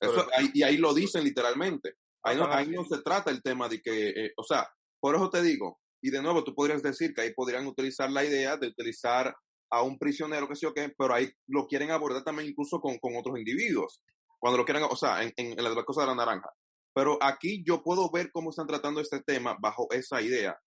Eso, 0.00 0.26
ahí, 0.36 0.50
y 0.54 0.62
ahí 0.62 0.76
lo 0.76 0.92
dicen 0.92 1.24
literalmente. 1.24 1.94
Ahí 2.22 2.36
no, 2.36 2.46
ahí 2.46 2.68
no 2.68 2.84
se 2.84 3.00
trata 3.02 3.30
el 3.30 3.42
tema 3.42 3.68
de 3.68 3.80
que, 3.80 4.08
eh, 4.08 4.32
o 4.36 4.42
sea, 4.42 4.68
por 5.00 5.14
eso 5.14 5.30
te 5.30 5.40
digo, 5.40 5.78
y 6.02 6.10
de 6.10 6.20
nuevo 6.20 6.44
tú 6.44 6.54
podrías 6.54 6.82
decir 6.82 7.14
que 7.14 7.22
ahí 7.22 7.32
podrían 7.32 7.66
utilizar 7.66 8.10
la 8.10 8.24
idea 8.24 8.56
de 8.56 8.68
utilizar 8.68 9.34
a 9.70 9.82
un 9.82 9.98
prisionero, 9.98 10.48
que 10.48 10.56
sé 10.56 10.62
yo 10.66 10.74
qué, 10.74 10.92
pero 10.96 11.14
ahí 11.14 11.30
lo 11.46 11.66
quieren 11.66 11.90
abordar 11.90 12.24
también 12.24 12.48
incluso 12.48 12.80
con, 12.80 12.98
con 12.98 13.16
otros 13.16 13.38
individuos 13.38 14.00
cuando 14.38 14.58
lo 14.58 14.64
quieran, 14.64 14.84
o 14.84 14.96
sea, 14.96 15.22
en, 15.22 15.32
en, 15.36 15.56
la 15.62 15.84
cosa 15.84 16.02
de 16.02 16.08
la 16.08 16.14
naranja. 16.14 16.50
Pero 16.94 17.18
aquí 17.22 17.62
yo 17.66 17.82
puedo 17.82 18.10
ver 18.10 18.30
cómo 18.32 18.50
están 18.50 18.66
tratando 18.66 19.00
este 19.00 19.20
tema 19.22 19.56
bajo 19.60 19.88
esa 19.90 20.20
idea. 20.20 20.58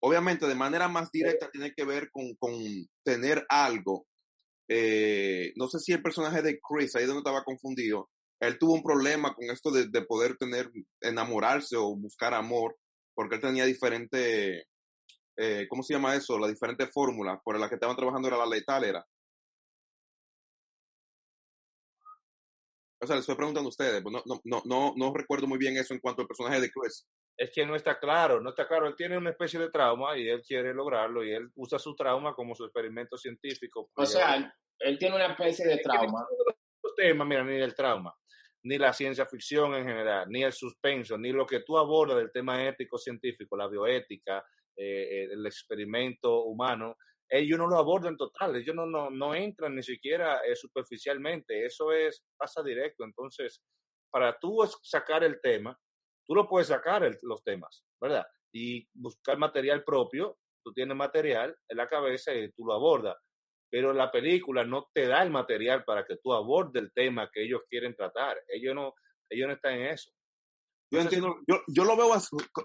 Obviamente, 0.00 0.46
de 0.46 0.54
manera 0.54 0.88
más 0.88 1.10
directa, 1.10 1.50
tiene 1.50 1.72
que 1.76 1.84
ver 1.84 2.10
con, 2.10 2.34
con 2.36 2.52
tener 3.04 3.44
algo. 3.48 4.06
Eh, 4.68 5.52
no 5.56 5.68
sé 5.68 5.78
si 5.80 5.92
el 5.92 6.02
personaje 6.02 6.42
de 6.42 6.58
Chris, 6.60 6.94
ahí 6.94 7.06
donde 7.06 7.20
estaba 7.20 7.42
confundido, 7.42 8.08
él 8.40 8.58
tuvo 8.58 8.74
un 8.74 8.82
problema 8.82 9.34
con 9.34 9.50
esto 9.50 9.70
de, 9.70 9.88
de 9.88 10.02
poder 10.02 10.36
tener, 10.36 10.70
enamorarse 11.00 11.76
o 11.76 11.96
buscar 11.96 12.34
amor, 12.34 12.76
porque 13.14 13.36
él 13.36 13.40
tenía 13.40 13.64
diferente, 13.64 14.66
eh, 15.36 15.66
¿cómo 15.68 15.82
se 15.82 15.94
llama 15.94 16.14
eso? 16.14 16.38
La 16.38 16.46
diferente 16.46 16.86
fórmula 16.86 17.40
por 17.42 17.58
la 17.58 17.68
que 17.68 17.74
estaban 17.74 17.96
trabajando 17.96 18.28
era 18.28 18.36
la 18.36 18.46
letal, 18.46 18.84
era. 18.84 19.04
O 23.00 23.06
sea, 23.06 23.14
les 23.14 23.22
estoy 23.22 23.36
preguntando 23.36 23.68
a 23.68 23.70
ustedes, 23.70 24.02
pues 24.02 24.12
no, 24.12 24.22
no, 24.26 24.40
no, 24.44 24.62
no, 24.64 24.94
no 24.96 25.14
recuerdo 25.14 25.46
muy 25.46 25.58
bien 25.58 25.76
eso 25.76 25.94
en 25.94 26.00
cuanto 26.00 26.22
al 26.22 26.28
personaje 26.28 26.60
de 26.60 26.70
Chris. 26.70 27.06
Es 27.36 27.50
que 27.54 27.64
no 27.64 27.76
está 27.76 27.98
claro, 27.98 28.40
no 28.40 28.50
está 28.50 28.66
claro. 28.66 28.88
Él 28.88 28.96
tiene 28.96 29.16
una 29.16 29.30
especie 29.30 29.60
de 29.60 29.70
trauma 29.70 30.18
y 30.18 30.28
él 30.28 30.42
quiere 30.42 30.74
lograrlo 30.74 31.24
y 31.24 31.32
él 31.32 31.48
usa 31.54 31.78
su 31.78 31.94
trauma 31.94 32.34
como 32.34 32.56
su 32.56 32.64
experimento 32.64 33.16
científico. 33.16 33.88
O 33.94 34.04
sea, 34.04 34.52
él, 34.80 34.98
tiene 34.98 35.14
una 35.14 35.26
especie 35.26 35.66
de 35.66 35.78
trauma. 35.78 36.26
Los 36.82 36.94
temas, 36.96 37.28
mira, 37.28 37.44
ni 37.44 37.56
el 37.56 37.74
trauma, 37.74 38.12
ni 38.64 38.78
la 38.78 38.92
ciencia 38.92 39.26
ficción 39.26 39.74
en 39.74 39.84
general, 39.84 40.26
ni 40.28 40.42
el 40.42 40.52
suspenso, 40.52 41.16
ni 41.16 41.30
lo 41.30 41.46
que 41.46 41.60
tú 41.60 41.78
abordas 41.78 42.16
del 42.16 42.32
tema 42.32 42.66
ético 42.66 42.98
científico, 42.98 43.56
la 43.56 43.68
bioética, 43.68 44.44
eh, 44.76 45.08
eh, 45.10 45.28
el 45.32 45.46
experimento 45.46 46.42
humano, 46.42 46.96
ellos 47.28 47.58
no 47.58 47.66
lo 47.66 47.76
abordan 47.76 48.16
total, 48.16 48.56
ellos 48.56 48.74
no, 48.74 48.86
no, 48.86 49.10
no 49.10 49.34
entran 49.34 49.74
ni 49.74 49.82
siquiera 49.82 50.40
eh, 50.46 50.56
superficialmente, 50.56 51.64
eso 51.64 51.92
es, 51.92 52.24
pasa 52.36 52.62
directo. 52.62 53.04
Entonces, 53.04 53.62
para 54.10 54.38
tú 54.38 54.58
sacar 54.82 55.24
el 55.24 55.40
tema, 55.40 55.78
tú 56.26 56.34
lo 56.34 56.48
puedes 56.48 56.68
sacar 56.68 57.08
los 57.22 57.42
temas, 57.44 57.84
¿verdad? 58.00 58.26
Y 58.52 58.88
buscar 58.94 59.38
material 59.38 59.84
propio, 59.84 60.38
tú 60.64 60.72
tienes 60.72 60.96
material 60.96 61.56
en 61.68 61.76
la 61.76 61.88
cabeza 61.88 62.34
y 62.34 62.50
tú 62.52 62.64
lo 62.64 62.74
abordas, 62.74 63.16
pero 63.70 63.92
la 63.92 64.10
película 64.10 64.64
no 64.64 64.88
te 64.94 65.06
da 65.06 65.22
el 65.22 65.30
material 65.30 65.84
para 65.84 66.06
que 66.06 66.16
tú 66.16 66.32
abordes 66.32 66.82
el 66.82 66.92
tema 66.92 67.30
que 67.32 67.44
ellos 67.44 67.62
quieren 67.68 67.94
tratar, 67.94 68.38
ellos 68.48 68.74
no, 68.74 68.94
ellos 69.30 69.48
no 69.48 69.54
están 69.54 69.74
en 69.74 69.86
eso. 69.88 70.10
Yo 70.90 71.00
entiendo, 71.00 71.36
yo, 71.46 71.60
yo 71.66 71.84
lo 71.84 71.96
veo, 71.96 72.08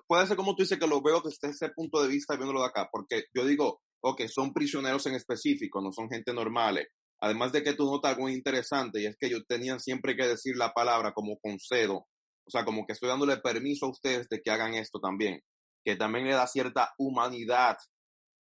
puede 0.07 0.27
ser 0.27 0.37
como 0.37 0.55
tú 0.55 0.63
dices 0.63 0.79
que 0.79 0.87
lo 0.87 1.01
veo 1.01 1.19
desde 1.19 1.49
ese 1.49 1.69
punto 1.69 2.01
de 2.01 2.07
vista 2.07 2.37
viéndolo 2.37 2.61
de 2.61 2.67
acá, 2.67 2.87
porque 2.89 3.25
yo 3.33 3.45
digo, 3.45 3.81
ok, 4.03 4.23
son 4.27 4.53
prisioneros 4.53 5.05
en 5.07 5.15
específico, 5.15 5.81
no 5.81 5.91
son 5.91 6.09
gente 6.09 6.33
normales. 6.33 6.87
Además 7.21 7.53
de 7.53 7.63
que 7.63 7.73
tú 7.73 7.85
notas 7.85 8.13
algo 8.13 8.27
interesante 8.27 9.01
y 9.01 9.05
es 9.05 9.15
que 9.17 9.27
ellos 9.27 9.43
tenían 9.47 9.79
siempre 9.79 10.15
que 10.15 10.27
decir 10.27 10.57
la 10.57 10.73
palabra 10.73 11.13
como 11.13 11.37
concedo, 11.39 12.05
o 12.45 12.51
sea, 12.51 12.65
como 12.65 12.85
que 12.85 12.93
estoy 12.93 13.07
dándole 13.07 13.37
permiso 13.37 13.85
a 13.85 13.91
ustedes 13.91 14.27
de 14.27 14.41
que 14.41 14.51
hagan 14.51 14.73
esto 14.73 14.99
también, 14.99 15.39
que 15.85 15.95
también 15.95 16.25
le 16.25 16.33
da 16.33 16.45
cierta 16.47 16.93
humanidad 16.97 17.77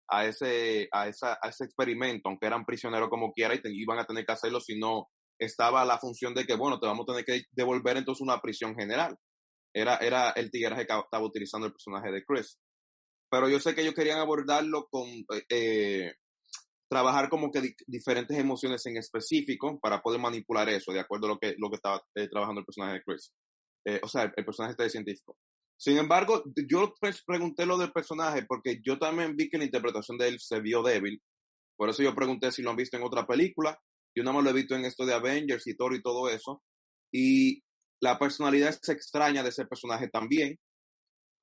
a 0.08 0.26
ese, 0.26 0.88
a 0.90 1.06
esa, 1.06 1.38
a 1.40 1.48
ese 1.48 1.64
experimento, 1.64 2.28
aunque 2.28 2.46
eran 2.46 2.64
prisioneros 2.64 3.08
como 3.08 3.32
quiera 3.32 3.54
y 3.54 3.60
iban 3.64 4.00
a 4.00 4.04
tener 4.04 4.26
que 4.26 4.32
hacerlo 4.32 4.60
si 4.60 4.76
no 4.76 5.06
estaba 5.38 5.84
la 5.84 5.98
función 5.98 6.34
de 6.34 6.44
que, 6.44 6.56
bueno, 6.56 6.80
te 6.80 6.86
vamos 6.86 7.04
a 7.08 7.12
tener 7.12 7.24
que 7.24 7.42
devolver 7.52 7.96
entonces 7.96 8.20
una 8.20 8.40
prisión 8.40 8.74
general. 8.74 9.16
Era, 9.72 9.96
era 9.98 10.30
el 10.30 10.50
tigre 10.50 10.74
que 10.74 10.82
estaba 10.82 11.24
utilizando 11.24 11.68
el 11.68 11.72
personaje 11.72 12.10
de 12.10 12.24
Chris 12.24 12.58
pero 13.32 13.48
yo 13.48 13.58
sé 13.58 13.74
que 13.74 13.80
ellos 13.80 13.94
querían 13.94 14.18
abordarlo 14.18 14.88
con, 14.90 15.08
eh, 15.08 15.46
eh, 15.48 16.12
trabajar 16.86 17.30
como 17.30 17.50
que 17.50 17.74
diferentes 17.86 18.36
emociones 18.38 18.84
en 18.84 18.98
específico 18.98 19.80
para 19.80 20.02
poder 20.02 20.20
manipular 20.20 20.68
eso, 20.68 20.92
de 20.92 21.00
acuerdo 21.00 21.24
a 21.24 21.28
lo 21.30 21.38
que, 21.38 21.54
lo 21.56 21.70
que 21.70 21.76
estaba 21.76 22.02
eh, 22.14 22.28
trabajando 22.28 22.60
el 22.60 22.66
personaje 22.66 22.96
de 22.96 23.02
Chris. 23.02 23.32
o 24.02 24.08
sea, 24.08 24.30
el, 24.36 24.44
personaje 24.44 24.72
está 24.72 24.82
de 24.82 24.90
científico. 24.90 25.38
Sin 25.78 25.96
embargo, 25.96 26.44
yo 26.68 26.92
pregunté 27.26 27.64
lo 27.64 27.78
del 27.78 27.90
personaje 27.90 28.44
porque 28.46 28.82
yo 28.84 28.98
también 28.98 29.34
vi 29.34 29.48
que 29.48 29.56
la 29.56 29.64
interpretación 29.64 30.18
de 30.18 30.28
él 30.28 30.38
se 30.38 30.60
vio 30.60 30.82
débil, 30.82 31.18
Por 31.74 31.88
eso 31.88 32.02
yo 32.02 32.14
pregunté 32.14 32.52
si 32.52 32.60
lo 32.60 32.68
han 32.68 32.76
visto 32.76 32.98
en 32.98 33.02
otra 33.02 33.26
película. 33.26 33.80
Yo 34.14 34.22
nada 34.24 34.34
más 34.34 34.44
lo 34.44 34.50
he 34.50 34.60
visto 34.60 34.74
en 34.74 34.84
esto 34.84 35.06
de 35.06 35.14
Avengers 35.14 35.66
y 35.66 35.74
Thor 35.74 35.94
y 35.94 36.02
todo 36.02 36.28
eso. 36.28 36.62
Y 37.10 37.62
la 38.02 38.18
personalidad 38.18 38.68
es 38.68 38.86
extraña 38.90 39.42
de 39.42 39.48
ese 39.48 39.64
personaje 39.64 40.08
también. 40.08 40.58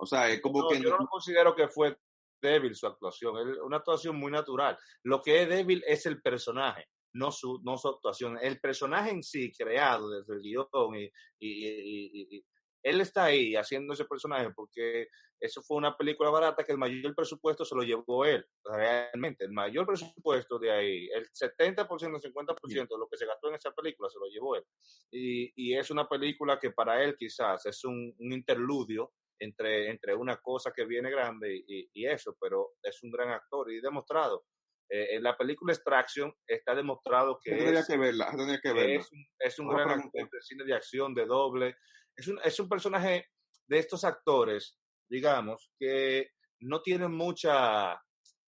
O 0.02 0.06
sea, 0.06 0.30
es 0.30 0.42
como 0.42 0.62
No, 0.62 0.70
que... 0.70 0.82
yo 0.82 0.98
no 0.98 1.08
considero 1.08 1.56
que 1.56 1.68
fue 1.68 1.98
débil 2.42 2.74
su 2.76 2.88
actuación, 2.88 3.38
es 3.50 3.58
una 3.60 3.78
actuación 3.78 4.16
muy 4.16 4.32
natural. 4.32 4.78
Lo 5.04 5.22
que 5.22 5.42
es 5.42 5.50
débil 5.50 5.84
es 5.86 6.06
el 6.06 6.22
personaje, 6.22 6.86
no 7.14 7.32
su, 7.32 7.60
no 7.64 7.78
su 7.78 7.90
actuación. 7.90 8.38
El 8.42 8.60
personaje 8.62 9.12
en 9.12 9.24
sí, 9.24 9.52
creado 9.52 10.10
desde 10.10 10.34
el 10.36 10.42
guion, 10.42 10.68
y, 10.96 11.04
y- 11.40 11.68
y- 11.68 12.38
y- 12.38 12.46
él 12.82 13.02
está 13.02 13.26
ahí 13.26 13.58
haciendo 13.58 13.94
ese 13.94 14.06
personaje 14.06 14.52
porque 14.56 15.10
eso 15.38 15.62
fue 15.62 15.76
una 15.76 15.98
película 15.98 16.30
barata 16.30 16.64
que 16.64 16.72
el 16.72 16.78
mayor 16.78 17.14
presupuesto 17.14 17.66
se 17.66 17.76
lo 17.76 17.82
llevó 17.84 18.24
él, 18.24 18.46
realmente. 18.64 19.44
El 19.44 19.52
mayor 19.52 19.86
presupuesto 19.86 20.58
de 20.60 20.72
ahí, 20.72 21.10
el 21.14 21.28
70%, 21.30 22.22
50% 22.22 22.96
de 22.96 22.98
lo 22.98 23.08
que 23.10 23.18
se 23.18 23.26
gastó 23.26 23.50
en 23.50 23.56
esa 23.56 23.72
película 23.72 24.10
se 24.10 24.18
lo 24.20 24.28
llevó 24.28 24.56
él. 24.56 24.64
Y, 25.12 25.52
y 25.58 25.76
es 25.78 25.92
una 25.92 26.08
película 26.08 26.58
que 26.58 26.72
para 26.72 27.04
él 27.04 27.18
quizás 27.18 27.66
es 27.66 27.84
un, 27.84 28.16
un 28.18 28.32
interludio 28.34 29.12
entre, 29.40 29.90
entre 29.90 30.14
una 30.14 30.38
cosa 30.38 30.72
que 30.76 30.86
viene 30.86 31.10
grande 31.10 31.56
y, 31.68 31.90
y 31.94 32.06
eso, 32.08 32.36
pero 32.40 32.74
es 32.84 33.02
un 33.04 33.12
gran 33.12 33.30
actor 33.30 33.72
y 33.72 33.80
demostrado. 33.82 34.46
Eh, 34.90 35.16
en 35.16 35.24
la 35.24 35.38
película 35.38 35.72
Extraction 35.74 36.34
está 36.48 36.74
demostrado 36.76 37.40
que 37.44 37.52
es, 37.52 37.88
que 37.88 37.98
verla, 37.98 38.32
tendría 38.32 38.60
que 38.60 38.70
que 38.70 38.74
verla. 38.74 38.96
es 39.02 39.12
un, 39.12 39.26
es 39.40 39.60
un 39.60 39.70
Ahora 39.70 39.84
gran 39.86 40.00
actor 40.02 40.30
de 40.32 40.42
cine 40.42 40.64
de 40.66 40.74
acción, 40.74 41.14
de 41.14 41.26
doble. 41.26 41.76
Es 42.16 42.28
un, 42.28 42.40
es 42.44 42.60
un 42.60 42.68
personaje 42.68 43.28
de 43.68 43.78
estos 43.80 44.04
actores, 44.04 44.80
digamos, 45.08 45.72
que 45.78 46.32
no 46.62 46.82
tienen 46.82 47.12
mucha, 47.12 48.02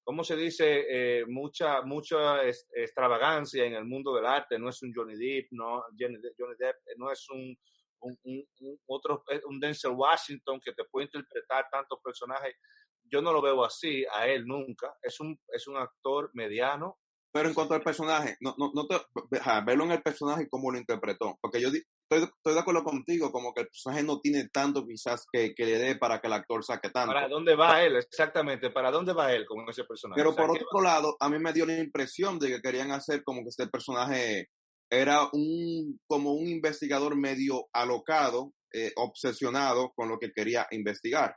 ¿cómo 0.03 0.23
se 0.23 0.35
dice? 0.35 0.85
Eh, 0.89 1.25
mucha 1.27 1.83
mucha 1.83 2.43
es- 2.43 2.67
extravagancia 2.73 3.63
en 3.63 3.75
el 3.75 3.85
mundo 3.85 4.13
del 4.15 4.25
arte. 4.25 4.57
No 4.57 4.67
es 4.69 4.81
un 4.81 4.91
Johnny 4.93 5.15
Depp, 5.15 5.49
no, 5.51 5.83
Johnny 5.97 6.17
Depp, 6.19 6.33
Johnny 6.37 6.55
Depp, 6.57 6.75
eh, 6.87 6.95
no 6.97 7.11
es 7.11 7.29
un, 7.29 7.55
un, 8.01 8.17
un- 8.23 8.45
un 8.61 8.79
otro, 8.87 9.23
eh, 9.29 9.41
un 9.47 9.59
Denzel 9.59 9.91
Washington 9.91 10.59
que 10.63 10.73
te 10.73 10.83
puede 10.85 11.05
interpretar 11.05 11.65
tantos 11.71 11.99
personajes. 12.03 12.55
Yo 13.03 13.21
no 13.21 13.33
lo 13.33 13.41
veo 13.41 13.63
así 13.65 14.05
a 14.13 14.27
él 14.27 14.45
nunca. 14.45 14.93
Es 15.01 15.19
un, 15.19 15.39
es 15.49 15.67
un 15.67 15.77
actor 15.77 16.29
mediano. 16.33 16.97
Pero 17.33 17.47
en 17.47 17.53
cuanto 17.53 17.73
al 17.73 17.81
personaje, 17.81 18.35
no, 18.41 18.55
no, 18.57 18.71
no 18.73 18.87
te, 18.87 18.97
ajá, 19.37 19.61
verlo 19.61 19.85
en 19.85 19.91
el 19.91 20.01
personaje 20.01 20.49
cómo 20.49 20.69
lo 20.69 20.77
interpretó. 20.77 21.37
Porque 21.41 21.61
yo 21.61 21.69
estoy, 21.69 22.23
estoy 22.23 22.53
de 22.53 22.59
acuerdo 22.59 22.83
contigo, 22.83 23.31
como 23.31 23.53
que 23.53 23.61
el 23.61 23.67
personaje 23.67 24.03
no 24.03 24.19
tiene 24.19 24.49
tanto 24.49 24.85
quizás 24.85 25.25
que, 25.31 25.53
que 25.55 25.65
le 25.65 25.77
dé 25.77 25.95
para 25.95 26.19
que 26.19 26.27
el 26.27 26.33
actor 26.33 26.61
saque 26.63 26.89
tanto. 26.89 27.13
¿Para 27.13 27.29
dónde 27.29 27.55
va 27.55 27.81
él? 27.83 27.95
Exactamente, 27.95 28.69
¿para 28.69 28.91
dónde 28.91 29.13
va 29.13 29.31
él 29.31 29.45
con 29.45 29.63
ese 29.69 29.85
personaje? 29.85 30.21
Pero 30.21 30.35
por 30.35 30.57
¿qué 30.57 30.63
otro 30.65 30.81
lado, 30.81 31.15
a 31.21 31.29
mí 31.29 31.39
me 31.39 31.53
dio 31.53 31.65
la 31.65 31.77
impresión 31.79 32.37
de 32.37 32.49
que 32.49 32.61
querían 32.61 32.91
hacer 32.91 33.23
como 33.23 33.43
que 33.43 33.49
este 33.49 33.67
personaje 33.67 34.49
era 34.91 35.29
un, 35.31 35.99
como 36.05 36.33
un 36.33 36.47
investigador 36.47 37.15
medio 37.15 37.67
alocado, 37.71 38.53
eh, 38.73 38.91
obsesionado 38.97 39.93
con 39.95 40.09
lo 40.09 40.19
que 40.19 40.31
quería 40.31 40.67
investigar. 40.71 41.35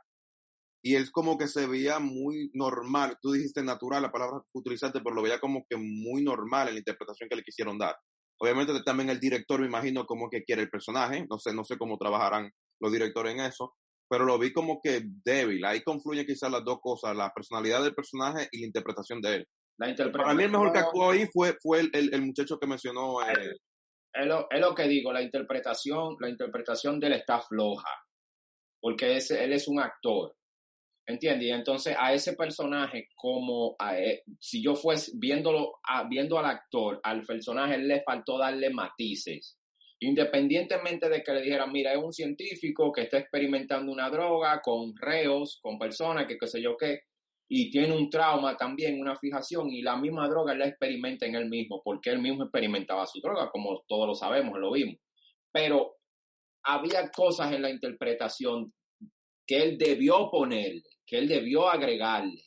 Y 0.83 0.95
es 0.95 1.09
como 1.09 1.37
que 1.37 1.47
se 1.47 1.65
veía 1.65 1.97
muy 1.99 2.51
normal, 2.53 3.17
tú 3.21 3.31
dijiste 3.31 3.63
natural, 3.63 4.03
la 4.03 4.11
palabra 4.11 4.41
que 4.43 4.59
utilizaste, 4.59 4.99
pero 5.01 5.15
lo 5.15 5.23
veía 5.23 5.39
como 5.39 5.65
que 5.67 5.77
muy 5.77 6.21
normal 6.21 6.67
en 6.67 6.75
la 6.75 6.79
interpretación 6.79 7.29
que 7.29 7.37
le 7.37 7.43
quisieron 7.43 7.79
dar. 7.79 7.95
Obviamente 8.39 8.73
también 8.83 9.09
el 9.09 9.19
director 9.19 9.59
me 9.61 9.67
imagino 9.67 10.05
como 10.05 10.29
que 10.29 10.43
quiere 10.43 10.63
el 10.63 10.69
personaje, 10.69 11.25
no 11.29 11.39
sé, 11.39 11.53
no 11.53 11.63
sé 11.63 11.77
cómo 11.77 11.97
trabajarán 11.97 12.51
los 12.81 12.91
directores 12.91 13.33
en 13.33 13.39
eso, 13.39 13.73
pero 14.09 14.25
lo 14.25 14.37
vi 14.37 14.51
como 14.51 14.81
que 14.83 15.01
débil. 15.23 15.63
Ahí 15.65 15.81
confluyen 15.81 16.25
quizás 16.25 16.51
las 16.51 16.63
dos 16.63 16.79
cosas, 16.81 17.15
la 17.15 17.31
personalidad 17.33 17.81
del 17.81 17.95
personaje 17.95 18.49
y 18.51 18.59
la 18.59 18.67
interpretación 18.67 19.21
de 19.21 19.35
él. 19.37 19.47
La 19.77 19.89
interpretación. 19.89 20.23
Para 20.25 20.33
mí 20.37 20.43
el 20.43 20.51
mejor 20.51 20.71
que 20.73 20.79
actuó 20.79 21.11
ahí 21.11 21.25
fue, 21.33 21.55
fue 21.61 21.81
el, 21.81 21.89
el, 21.93 22.13
el 22.13 22.21
muchacho 22.21 22.57
que 22.57 22.67
mencionó. 22.67 23.21
eh, 23.27 23.57
Es 24.13 24.25
lo, 24.25 24.47
es 24.49 24.59
lo 24.61 24.73
que 24.73 24.83
digo, 24.87 25.11
la 25.11 25.21
interpretación, 25.21 26.15
la 26.19 26.29
interpretación 26.29 26.99
de 26.99 27.07
él 27.07 27.13
está 27.13 27.41
floja, 27.41 27.89
porque 28.81 29.17
ese, 29.17 29.43
él 29.43 29.51
es 29.51 29.67
un 29.67 29.79
actor, 29.81 30.33
¿entiendes? 31.05 31.47
Y 31.47 31.51
entonces 31.51 31.95
a 31.99 32.13
ese 32.13 32.33
personaje, 32.37 33.09
como 33.15 33.75
a 33.77 33.97
él- 33.97 34.21
si 34.39 34.63
yo 34.63 34.75
fuese 34.75 35.11
viéndolo, 35.15 35.73
a- 35.83 36.07
viendo 36.07 36.39
al 36.39 36.45
actor, 36.45 37.01
al 37.03 37.23
personaje 37.25 37.77
le 37.77 38.01
faltó 38.03 38.37
darle 38.37 38.69
matices. 38.69 39.57
Independientemente 39.99 41.09
de 41.09 41.21
que 41.23 41.33
le 41.33 41.41
dijeran, 41.41 41.71
mira, 41.71 41.91
es 41.91 41.97
un 41.97 42.13
científico 42.13 42.91
que 42.93 43.01
está 43.03 43.17
experimentando 43.17 43.91
una 43.91 44.09
droga 44.09 44.61
con 44.61 44.93
reos, 44.95 45.59
con 45.61 45.77
personas 45.77 46.25
que 46.27 46.37
qué 46.37 46.47
sé 46.47 46.61
yo 46.61 46.77
qué, 46.77 47.01
y 47.47 47.69
tiene 47.69 47.95
un 47.95 48.09
trauma 48.09 48.57
también, 48.57 48.99
una 48.99 49.15
fijación, 49.15 49.69
y 49.69 49.81
la 49.81 49.95
misma 49.97 50.27
droga 50.27 50.55
la 50.55 50.67
experimenta 50.67 51.25
en 51.25 51.35
él 51.35 51.47
mismo, 51.47 51.81
porque 51.83 52.09
él 52.09 52.19
mismo 52.19 52.43
experimentaba 52.43 53.05
su 53.05 53.19
droga, 53.21 53.49
como 53.51 53.83
todos 53.87 54.07
lo 54.07 54.15
sabemos, 54.15 54.57
lo 54.59 54.71
vimos. 54.71 54.95
Pero 55.51 55.97
había 56.63 57.09
cosas 57.11 57.53
en 57.53 57.61
la 57.61 57.69
interpretación 57.69 58.73
que 59.45 59.61
él 59.61 59.77
debió 59.77 60.29
ponerle, 60.31 60.83
que 61.05 61.19
él 61.19 61.27
debió 61.27 61.69
agregarle. 61.69 62.41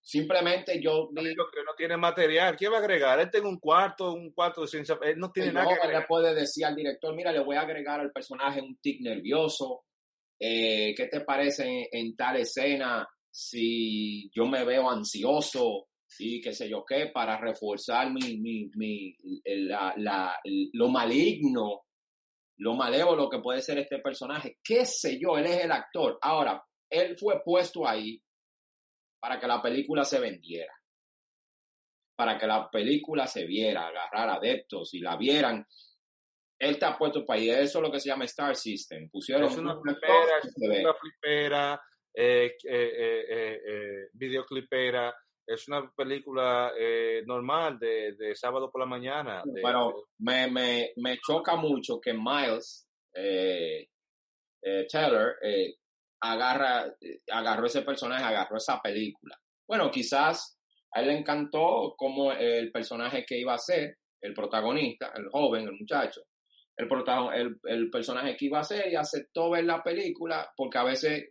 Simplemente 0.00 0.80
yo 0.80 1.10
vi, 1.12 1.34
Lo 1.34 1.50
que 1.50 1.62
no 1.62 1.74
tiene 1.76 1.98
material, 1.98 2.56
¿qué 2.56 2.66
va 2.68 2.78
a 2.78 2.80
agregar? 2.80 3.20
Él 3.20 3.30
tiene 3.30 3.46
un 3.46 3.58
cuarto, 3.58 4.14
un 4.14 4.32
cuarto 4.32 4.62
de 4.62 4.68
ciencia, 4.68 4.98
él 5.02 5.18
no 5.18 5.30
tiene 5.30 5.52
no, 5.52 5.60
nada 5.60 5.66
que 5.66 5.74
él 5.74 5.78
le 5.90 5.98
agregar. 5.98 6.08
puede 6.08 6.34
decir 6.34 6.64
al 6.64 6.74
director, 6.74 7.14
mira, 7.14 7.30
le 7.30 7.40
voy 7.40 7.56
a 7.56 7.60
agregar 7.60 8.00
al 8.00 8.10
personaje 8.10 8.62
un 8.62 8.78
tic 8.78 9.02
nervioso. 9.02 9.84
Eh, 10.40 10.94
¿Qué 10.96 11.08
te 11.08 11.20
parece 11.20 11.64
en, 11.66 11.86
en 11.92 12.16
tal 12.16 12.36
escena 12.36 13.06
si 13.30 14.30
yo 14.34 14.46
me 14.46 14.64
veo 14.64 14.90
ansioso 14.90 15.88
y 16.18 16.40
qué 16.40 16.52
sé 16.52 16.68
yo 16.68 16.84
qué 16.84 17.10
para 17.12 17.38
reforzar 17.38 18.10
mi, 18.12 18.38
mi, 18.38 18.70
mi 18.74 19.16
la, 19.44 19.94
la, 19.96 20.40
lo 20.72 20.88
maligno, 20.88 21.82
lo 22.58 22.74
malévolo 22.74 23.28
que 23.28 23.38
puede 23.38 23.62
ser 23.62 23.78
este 23.78 23.98
personaje? 23.98 24.58
¿Qué 24.62 24.84
sé 24.84 25.18
yo? 25.20 25.38
Él 25.38 25.46
es 25.46 25.64
el 25.64 25.72
actor. 25.72 26.18
Ahora, 26.20 26.62
él 26.90 27.16
fue 27.16 27.42
puesto 27.44 27.86
ahí 27.86 28.20
para 29.20 29.38
que 29.38 29.46
la 29.46 29.60
película 29.60 30.04
se 30.04 30.18
vendiera, 30.18 30.72
para 32.16 32.38
que 32.38 32.46
la 32.46 32.68
película 32.70 33.26
se 33.26 33.44
viera, 33.44 33.88
agarrar 33.88 34.30
adeptos 34.30 34.94
y 34.94 35.00
la 35.00 35.16
vieran. 35.16 35.66
Él 36.58 36.74
está 36.74 36.98
puesto 36.98 37.24
para 37.24 37.38
ahí, 37.38 37.50
eso 37.50 37.78
es 37.78 37.82
lo 37.82 37.92
que 37.92 38.00
se 38.00 38.08
llama 38.08 38.24
Star 38.24 38.56
System. 38.56 39.08
Pusieron 39.10 39.44
Es 39.44 39.56
una 39.56 39.74
es 39.74 39.78
flipera, 40.96 41.80
eh, 42.20 42.46
eh, 42.46 42.52
eh, 42.64 43.24
eh, 43.30 43.60
eh, 43.64 44.08
videoclipera, 44.12 45.14
es 45.46 45.68
una 45.68 45.88
película 45.96 46.72
normal 47.24 47.78
de, 47.78 48.12
de 48.16 48.34
sábado 48.34 48.70
por 48.70 48.80
la 48.80 48.86
mañana. 48.86 49.42
de- 49.44 49.62
Pero 49.62 50.08
me, 50.18 50.50
me, 50.50 50.90
me 50.96 51.16
choca 51.18 51.54
mucho 51.56 52.00
que 52.00 52.12
Miles 52.12 52.86
Taylor 54.90 55.36
agarra, 56.20 56.92
agarró 57.30 57.66
ese 57.66 57.82
personaje, 57.82 58.24
agarró 58.24 58.56
esa 58.56 58.80
película. 58.82 59.36
Bueno, 59.66 59.90
quizás 59.90 60.58
a 60.92 61.00
él 61.00 61.08
le 61.08 61.18
encantó 61.18 61.94
como 61.96 62.32
el 62.32 62.70
personaje 62.72 63.24
que 63.24 63.38
iba 63.38 63.54
a 63.54 63.58
ser, 63.58 63.96
el 64.20 64.34
protagonista, 64.34 65.12
el 65.14 65.28
joven, 65.30 65.68
el 65.68 65.74
muchacho, 65.78 66.22
el, 66.76 66.88
el, 67.34 67.56
el 67.64 67.90
personaje 67.90 68.36
que 68.36 68.46
iba 68.46 68.60
a 68.60 68.64
ser 68.64 68.90
y 68.92 68.96
aceptó 68.96 69.50
ver 69.50 69.64
la 69.64 69.82
película, 69.82 70.50
porque 70.56 70.78
a 70.78 70.84
veces 70.84 71.30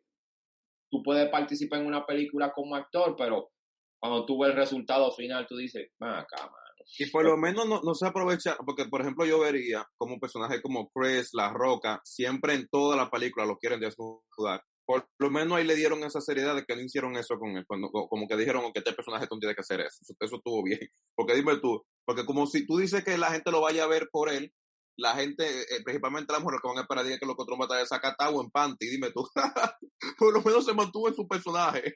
tú 0.89 1.03
puedes 1.03 1.29
participar 1.29 1.81
en 1.81 1.87
una 1.87 2.05
película 2.05 2.51
como 2.53 2.75
actor, 2.75 3.15
pero 3.17 3.51
cuando 3.99 4.25
tú 4.25 4.39
ves 4.39 4.51
el 4.51 4.57
resultado 4.57 5.11
final, 5.11 5.47
tú 5.47 5.57
dices, 5.57 5.89
acá, 5.99 6.37
mano. 6.43 6.85
y 6.99 7.09
por 7.09 7.25
lo 7.25 7.37
menos 7.37 7.67
no, 7.67 7.81
no 7.81 7.93
se 7.95 8.05
aprovecha, 8.05 8.55
porque 8.65 8.85
por 8.85 9.01
ejemplo 9.01 9.25
yo 9.25 9.39
vería 9.39 9.85
como 9.97 10.13
un 10.13 10.19
personaje 10.19 10.61
como 10.61 10.89
Chris, 10.89 11.29
La 11.33 11.51
Roca, 11.51 11.99
siempre 12.03 12.53
en 12.53 12.67
toda 12.69 12.95
la 12.95 13.09
película 13.09 13.45
lo 13.45 13.57
quieren 13.57 13.79
desnudar. 13.79 14.61
Por 14.85 15.05
lo 15.19 15.29
menos 15.29 15.57
ahí 15.57 15.65
le 15.65 15.75
dieron 15.75 16.01
esa 16.05 16.21
seriedad 16.21 16.55
de 16.55 16.63
que 16.63 16.73
no 16.73 16.81
hicieron 16.81 17.17
eso 17.17 17.37
con 17.37 17.57
él, 17.57 17.65
cuando, 17.67 17.89
como 17.91 18.25
que 18.25 18.37
dijeron 18.37 18.71
que 18.71 18.79
este 18.79 18.93
personaje 18.93 19.27
tú 19.27 19.37
tienes 19.37 19.55
que 19.55 19.61
hacer 19.61 19.81
eso. 19.81 19.97
eso. 20.01 20.13
Eso 20.17 20.35
estuvo 20.37 20.63
bien. 20.63 20.79
Porque 21.15 21.35
dime 21.35 21.57
tú, 21.57 21.83
porque 22.05 22.25
como 22.25 22.47
si 22.47 22.65
tú 22.65 22.77
dices 22.77 23.03
que 23.03 23.17
la 23.17 23.31
gente 23.31 23.51
lo 23.51 23.59
vaya 23.59 23.83
a 23.83 23.87
ver 23.87 24.07
por 24.09 24.29
él, 24.29 24.53
la 24.97 25.13
gente, 25.15 25.61
eh, 25.61 25.83
principalmente 25.83 26.33
las 26.33 26.41
mujeres 26.41 26.61
que 26.61 26.67
van 26.67 26.77
a 26.77 26.81
esperar 26.81 27.05
que 27.05 27.25
lo 27.25 27.35
que 27.35 27.41
otro 27.43 27.57
va 27.57 27.63
a 27.63 27.67
estar 27.67 27.79
desacatado 27.79 28.41
en 28.41 28.49
panty, 28.49 28.87
dime 28.87 29.11
tú. 29.11 29.27
por 30.17 30.33
lo 30.33 30.41
menos 30.41 30.65
se 30.65 30.73
mantuvo 30.73 31.07
en 31.07 31.15
su 31.15 31.27
personaje. 31.27 31.93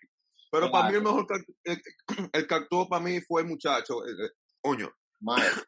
Pero 0.52 0.70
para 0.70 0.90
mí 0.90 0.96
el 0.96 1.04
mejor 1.04 1.26
que, 1.28 1.36
el, 1.64 1.82
el 2.34 2.48
que 2.48 2.56
actuó 2.56 2.88
para 2.88 3.04
mí 3.04 3.20
fue 3.22 3.42
el 3.42 3.48
muchacho, 3.48 4.06
eh, 4.06 4.12
eh, 4.26 4.30
coño. 4.62 4.92
Miles. 5.20 5.68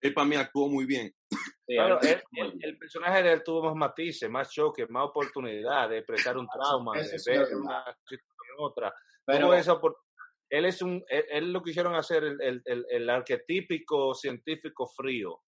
Él 0.00 0.14
para 0.14 0.26
mí 0.28 0.36
actuó 0.36 0.68
muy 0.68 0.86
bien. 0.86 1.12
Sí, 1.30 1.74
Claro, 1.74 2.00
él- 2.02 2.22
él- 2.32 2.58
el 2.60 2.78
personaje 2.78 3.22
de 3.22 3.32
él 3.32 3.42
tuvo 3.42 3.64
más 3.64 3.74
matices, 3.74 4.30
más 4.30 4.48
choques, 4.50 4.88
más 4.88 5.06
oportunidad 5.08 5.88
de 5.88 5.98
expresar 5.98 6.38
un 6.38 6.46
trauma, 6.48 6.92
de 6.96 7.02
ver 7.26 7.54
una 7.56 7.84
situación 8.06 8.46
en 8.56 8.64
otra. 8.64 8.94
pero 9.26 9.52
esa 9.54 9.78
él 10.50 10.64
es 10.64 10.80
un, 10.82 11.04
él, 11.08 11.24
él 11.30 11.52
lo 11.52 11.62
quisieron 11.62 11.94
hacer 11.94 12.24
el, 12.24 12.40
el, 12.40 12.62
el, 12.64 12.86
el 12.88 13.10
arquetípico 13.10 14.14
científico 14.14 14.86
frío, 14.86 15.40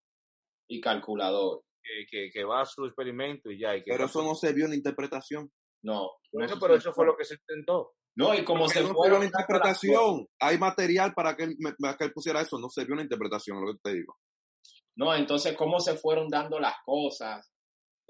y 0.70 0.80
calculador. 0.80 1.62
que, 1.82 2.06
que, 2.10 2.30
que 2.32 2.44
va 2.44 2.62
a 2.62 2.66
su 2.66 2.84
experimento 2.86 3.50
y 3.50 3.58
ya. 3.58 3.76
Y 3.76 3.82
que 3.82 3.90
Pero 3.90 4.04
eso 4.06 4.22
no 4.22 4.34
se 4.34 4.52
vio 4.52 4.64
en 4.64 4.70
la 4.70 4.76
interpretación. 4.76 5.50
No. 5.82 6.10
No 6.32 6.60
pero 6.60 6.74
eso 6.74 6.92
fue 6.92 7.06
lo 7.06 7.16
que 7.16 7.24
se 7.24 7.34
intentó. 7.34 7.92
No, 8.16 8.34
y 8.34 8.44
como 8.44 8.64
Porque 8.64 8.80
se 8.80 8.84
no 8.84 8.94
vio 9.02 9.18
las 9.18 9.24
interpretación. 9.24 10.26
Hay 10.40 10.58
material 10.58 11.12
para 11.14 11.36
que, 11.36 11.44
él, 11.44 11.56
me- 11.58 11.74
para 11.74 11.96
que 11.96 12.04
él 12.04 12.12
pusiera 12.12 12.40
eso. 12.40 12.58
No 12.58 12.68
se 12.68 12.84
vio 12.84 12.94
una 12.94 13.02
interpretación, 13.02 13.60
lo 13.64 13.72
que 13.72 13.78
te 13.82 13.94
digo. 13.94 14.14
No, 14.96 15.14
entonces, 15.14 15.56
¿cómo 15.56 15.80
se 15.80 15.94
fueron 15.96 16.28
dando 16.28 16.60
las 16.60 16.74
cosas? 16.84 17.50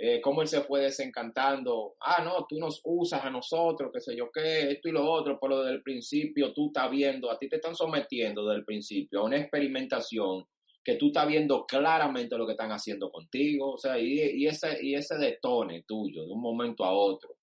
Eh, 0.02 0.20
¿Cómo 0.20 0.40
él 0.42 0.48
se 0.48 0.62
fue 0.62 0.80
desencantando? 0.80 1.94
Ah, 2.00 2.22
no, 2.24 2.46
tú 2.48 2.58
nos 2.58 2.80
usas 2.84 3.22
a 3.22 3.30
nosotros, 3.30 3.90
qué 3.92 4.00
sé 4.00 4.16
yo 4.16 4.30
qué, 4.32 4.70
esto 4.72 4.88
y 4.88 4.92
lo 4.92 5.04
otro, 5.04 5.38
pero 5.40 5.58
desde 5.60 5.74
el 5.76 5.82
principio 5.82 6.54
tú 6.54 6.68
estás 6.68 6.90
viendo, 6.90 7.30
a 7.30 7.38
ti 7.38 7.48
te 7.50 7.56
están 7.56 7.76
sometiendo 7.76 8.46
desde 8.46 8.60
el 8.60 8.64
principio 8.64 9.20
a 9.20 9.24
una 9.24 9.36
experimentación 9.36 10.46
que 10.82 10.96
tú 10.96 11.08
estás 11.08 11.26
viendo 11.26 11.66
claramente 11.66 12.36
lo 12.36 12.46
que 12.46 12.52
están 12.52 12.70
haciendo 12.70 13.10
contigo, 13.10 13.74
o 13.74 13.78
sea, 13.78 13.98
y, 13.98 14.18
y 14.42 14.46
ese, 14.46 14.78
y 14.82 14.94
ese 14.94 15.16
detone 15.18 15.84
tuyo 15.86 16.24
de 16.24 16.32
un 16.32 16.40
momento 16.40 16.84
a 16.84 16.92
otro. 16.92 17.36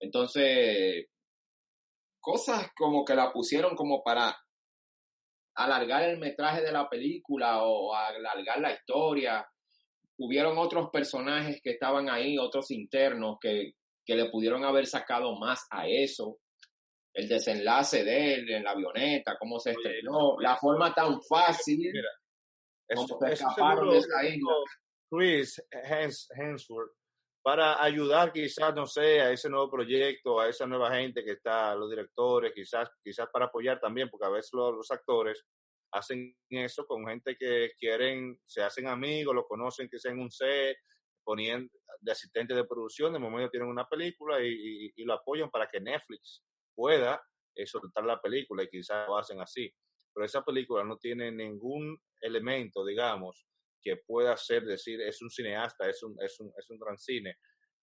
Entonces, 0.00 1.06
cosas 2.20 2.70
como 2.74 3.04
que 3.04 3.14
la 3.14 3.32
pusieron 3.32 3.76
como 3.76 4.02
para 4.02 4.36
alargar 5.56 6.02
el 6.08 6.18
metraje 6.18 6.62
de 6.62 6.72
la 6.72 6.88
película 6.88 7.62
o 7.62 7.94
alargar 7.94 8.60
la 8.60 8.72
historia. 8.72 9.46
Hubieron 10.18 10.58
otros 10.58 10.90
personajes 10.90 11.60
que 11.62 11.70
estaban 11.70 12.08
ahí, 12.08 12.38
otros 12.38 12.70
internos 12.70 13.38
que, 13.40 13.72
que 14.04 14.14
le 14.14 14.30
pudieron 14.30 14.64
haber 14.64 14.86
sacado 14.86 15.38
más 15.38 15.66
a 15.70 15.86
eso. 15.86 16.38
El 17.12 17.28
desenlace 17.28 18.04
de 18.04 18.34
él 18.34 18.50
en 18.50 18.64
la 18.64 18.70
avioneta, 18.70 19.36
cómo 19.38 19.58
se 19.58 19.70
Oye, 19.70 19.78
estrenó, 19.78 20.38
la 20.40 20.56
forma 20.56 20.94
tan 20.94 21.20
fácil. 21.22 21.90
Mira, 21.92 22.08
Eso, 22.90 23.18
eso 23.32 23.44
seguro 23.54 23.92
de 23.92 23.98
esa 23.98 24.24
isla. 24.24 24.52
Chris 25.10 25.62
Hemsworth 26.34 26.92
para 27.42 27.82
ayudar 27.82 28.32
quizás, 28.32 28.74
no 28.74 28.84
sé, 28.86 29.20
a 29.20 29.30
ese 29.32 29.48
nuevo 29.48 29.70
proyecto, 29.70 30.38
a 30.40 30.48
esa 30.48 30.66
nueva 30.66 30.94
gente 30.94 31.24
que 31.24 31.32
está, 31.32 31.74
los 31.74 31.88
directores, 31.88 32.52
quizás, 32.54 32.88
quizás 33.02 33.28
para 33.32 33.46
apoyar 33.46 33.80
también, 33.80 34.10
porque 34.10 34.26
a 34.26 34.30
veces 34.30 34.50
los, 34.52 34.74
los 34.76 34.90
actores 34.90 35.42
hacen 35.92 36.36
eso 36.50 36.84
con 36.86 37.06
gente 37.06 37.36
que 37.38 37.72
quieren, 37.78 38.38
se 38.46 38.62
hacen 38.62 38.86
amigos, 38.88 39.34
lo 39.34 39.46
conocen 39.46 39.88
que 39.88 39.98
sea 39.98 40.12
en 40.12 40.20
un 40.20 40.30
set, 40.30 40.76
ponían 41.24 41.68
de 42.00 42.12
asistente 42.12 42.54
de 42.54 42.64
producción, 42.64 43.12
de 43.14 43.18
momento 43.18 43.50
tienen 43.50 43.68
una 43.70 43.88
película 43.88 44.40
y, 44.42 44.48
y- 44.86 44.92
y 44.96 45.04
lo 45.04 45.14
apoyan 45.14 45.50
para 45.50 45.66
que 45.68 45.80
Netflix 45.80 46.42
pueda 46.74 47.20
eh, 47.56 47.66
soltar 47.66 48.04
la 48.04 48.20
película 48.20 48.62
y 48.64 48.68
quizás 48.68 49.08
lo 49.08 49.16
hacen 49.16 49.40
así. 49.40 49.72
Pero 50.12 50.26
esa 50.26 50.42
película 50.44 50.84
no 50.84 50.96
tiene 50.96 51.30
ningún 51.30 51.98
elemento, 52.20 52.84
digamos, 52.84 53.46
que 53.82 53.96
pueda 53.96 54.36
ser 54.36 54.64
decir 54.64 55.00
es 55.00 55.22
un 55.22 55.30
cineasta, 55.30 55.88
es 55.88 56.02
un, 56.02 56.16
es 56.22 56.38
un, 56.40 56.52
es 56.56 56.68
un 56.70 56.78
gran 56.78 56.98
cine. 56.98 57.36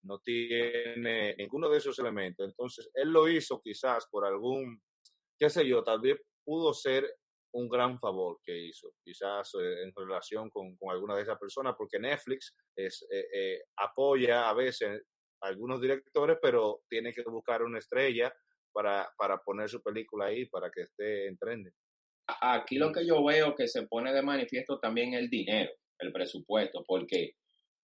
No 0.03 0.19
tiene 0.19 1.35
ninguno 1.35 1.69
de 1.69 1.77
esos 1.77 1.97
elementos. 1.99 2.47
Entonces, 2.47 2.89
él 2.93 3.09
lo 3.09 3.27
hizo 3.27 3.61
quizás 3.61 4.07
por 4.09 4.25
algún, 4.25 4.81
qué 5.39 5.49
sé 5.49 5.67
yo, 5.67 5.83
tal 5.83 5.99
vez 6.01 6.21
pudo 6.43 6.73
ser 6.73 7.11
un 7.53 7.67
gran 7.67 7.99
favor 7.99 8.39
que 8.43 8.55
hizo, 8.55 8.93
quizás 9.03 9.51
eh, 9.55 9.83
en 9.83 9.93
relación 9.95 10.49
con, 10.49 10.75
con 10.77 10.91
alguna 10.91 11.15
de 11.15 11.23
esas 11.23 11.39
personas, 11.39 11.75
porque 11.77 11.99
Netflix 11.99 12.55
es, 12.75 13.05
eh, 13.09 13.27
eh, 13.33 13.61
apoya 13.77 14.49
a 14.49 14.53
veces 14.53 15.01
a 15.41 15.47
algunos 15.47 15.81
directores, 15.81 16.37
pero 16.41 16.81
tiene 16.87 17.13
que 17.13 17.23
buscar 17.23 17.63
una 17.63 17.79
estrella 17.79 18.33
para, 18.71 19.11
para 19.17 19.39
poner 19.39 19.69
su 19.69 19.81
película 19.81 20.25
ahí, 20.25 20.45
para 20.45 20.69
que 20.69 20.81
esté 20.81 21.27
en 21.27 21.37
trending. 21.37 21.73
Aquí 22.27 22.77
lo 22.77 22.91
que 22.91 23.05
yo 23.05 23.23
veo 23.23 23.55
que 23.55 23.67
se 23.67 23.87
pone 23.87 24.11
de 24.11 24.21
manifiesto 24.21 24.79
también 24.79 25.13
el 25.13 25.29
dinero, 25.29 25.71
el 25.99 26.11
presupuesto, 26.11 26.83
porque 26.85 27.35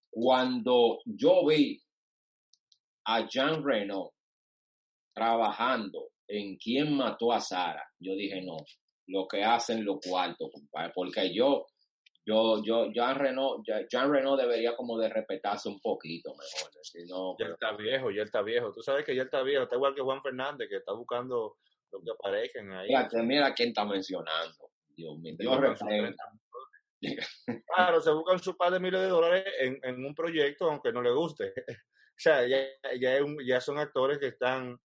cuando 0.09 0.99
yo 1.05 1.45
vi 1.47 1.81
a 3.05 3.27
Jean 3.27 3.63
Reno 3.63 4.11
trabajando 5.13 6.09
en 6.27 6.57
quién 6.57 6.95
mató 6.95 7.31
a 7.31 7.39
Sara, 7.39 7.83
yo 7.99 8.15
dije 8.15 8.41
no, 8.41 8.57
lo 9.07 9.27
que 9.27 9.43
hacen 9.43 9.85
los 9.85 9.99
cuartos, 10.05 10.49
compadre, 10.51 10.91
porque 10.93 11.33
yo, 11.33 11.65
yo, 12.25 12.61
yo, 12.63 12.91
Jean 12.91 13.15
Reno, 13.15 13.63
Jean 13.89 14.11
Reno 14.11 14.35
debería 14.35 14.75
como 14.75 14.97
de 14.97 15.09
respetarse 15.09 15.69
un 15.69 15.79
poquito 15.79 16.31
mejor, 16.31 16.71
si 16.81 17.05
no, 17.05 17.35
Ya 17.39 17.45
él 17.45 17.53
está 17.53 17.71
viejo, 17.75 18.11
ya 18.11 18.23
está 18.23 18.41
viejo. 18.41 18.71
Tú 18.73 18.81
sabes 18.81 19.05
que 19.05 19.15
ya 19.15 19.23
está 19.23 19.41
viejo, 19.41 19.63
está 19.63 19.75
igual 19.75 19.95
que 19.95 20.01
Juan 20.01 20.21
Fernández, 20.21 20.67
que 20.69 20.77
está 20.77 20.93
buscando 20.93 21.57
lo 21.93 22.01
que 22.01 22.11
aparezcan 22.11 22.71
ahí. 22.73 22.87
mira, 22.89 23.09
mira 23.23 23.53
quién 23.53 23.69
está 23.69 23.85
mencionando, 23.85 24.71
Dios 24.89 25.17
mío, 25.19 25.35
Dios 25.37 25.55
buscan 25.55 25.77
sus 25.77 25.87
reprenda. 25.87 26.23
30 27.01 27.63
Claro, 27.75 28.01
se 28.01 28.11
buscan 28.11 28.39
su 28.39 28.55
par 28.55 28.71
de 28.71 28.79
miles 28.79 29.01
de 29.01 29.07
dólares 29.07 29.45
en, 29.59 29.77
en 29.83 30.05
un 30.05 30.15
proyecto, 30.15 30.69
aunque 30.69 30.91
no 30.91 31.01
le 31.01 31.11
guste. 31.11 31.53
O 32.15 32.21
sea, 32.23 32.47
ya, 32.47 32.59
ya, 33.01 33.23
un- 33.23 33.43
ya 33.43 33.59
son 33.59 33.79
actores 33.79 34.19
que 34.19 34.27
están 34.27 34.77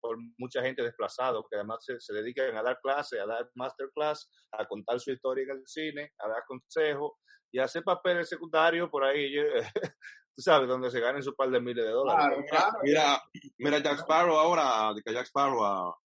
por 0.00 0.16
mucha 0.38 0.62
gente 0.62 0.80
desplazados, 0.80 1.44
que 1.50 1.56
además 1.56 1.84
se, 1.84 1.98
se 1.98 2.14
dedican 2.14 2.56
a 2.56 2.62
dar 2.62 2.78
clases, 2.80 3.20
a 3.20 3.26
dar 3.26 3.50
masterclass, 3.56 4.30
a 4.52 4.64
contar 4.64 5.00
su 5.00 5.10
historia 5.10 5.42
en 5.42 5.50
el 5.58 5.66
cine, 5.66 6.12
a 6.20 6.28
dar 6.28 6.44
consejos 6.46 7.14
y 7.50 7.58
a 7.58 7.64
hacer 7.64 7.82
papeles 7.82 8.28
secundarios 8.28 8.88
por 8.90 9.02
ahí, 9.02 9.34
yo- 9.34 9.42
tú 10.36 10.40
sabes, 10.40 10.68
donde 10.68 10.88
se 10.88 11.00
ganen 11.00 11.20
su 11.20 11.34
par 11.34 11.50
de 11.50 11.60
miles 11.60 11.84
de 11.84 11.90
dólares. 11.90 12.24
Claro, 12.26 12.44
claro. 12.48 12.78
Mira, 12.84 13.20
mira 13.58 13.78
Jack 13.80 13.98
Sparrow 13.98 14.38
ahora, 14.38 14.94
de 14.94 15.02
que 15.02 15.12
Jack 15.12 15.26
Sparrow 15.26 15.64
a- 15.64 15.98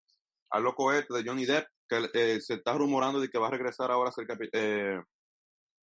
al 0.53 0.63
loco 0.63 0.93
este 0.93 1.13
de 1.13 1.23
Johnny 1.25 1.45
Depp, 1.45 1.67
que 1.89 2.09
eh, 2.13 2.39
se 2.39 2.55
está 2.55 2.73
rumorando 2.73 3.19
de 3.19 3.27
que 3.27 3.39
va 3.39 3.47
a 3.47 3.51
regresar 3.51 3.91
ahora 3.91 4.09
a 4.09 4.13
ser 4.13 4.27
eh, 4.53 5.01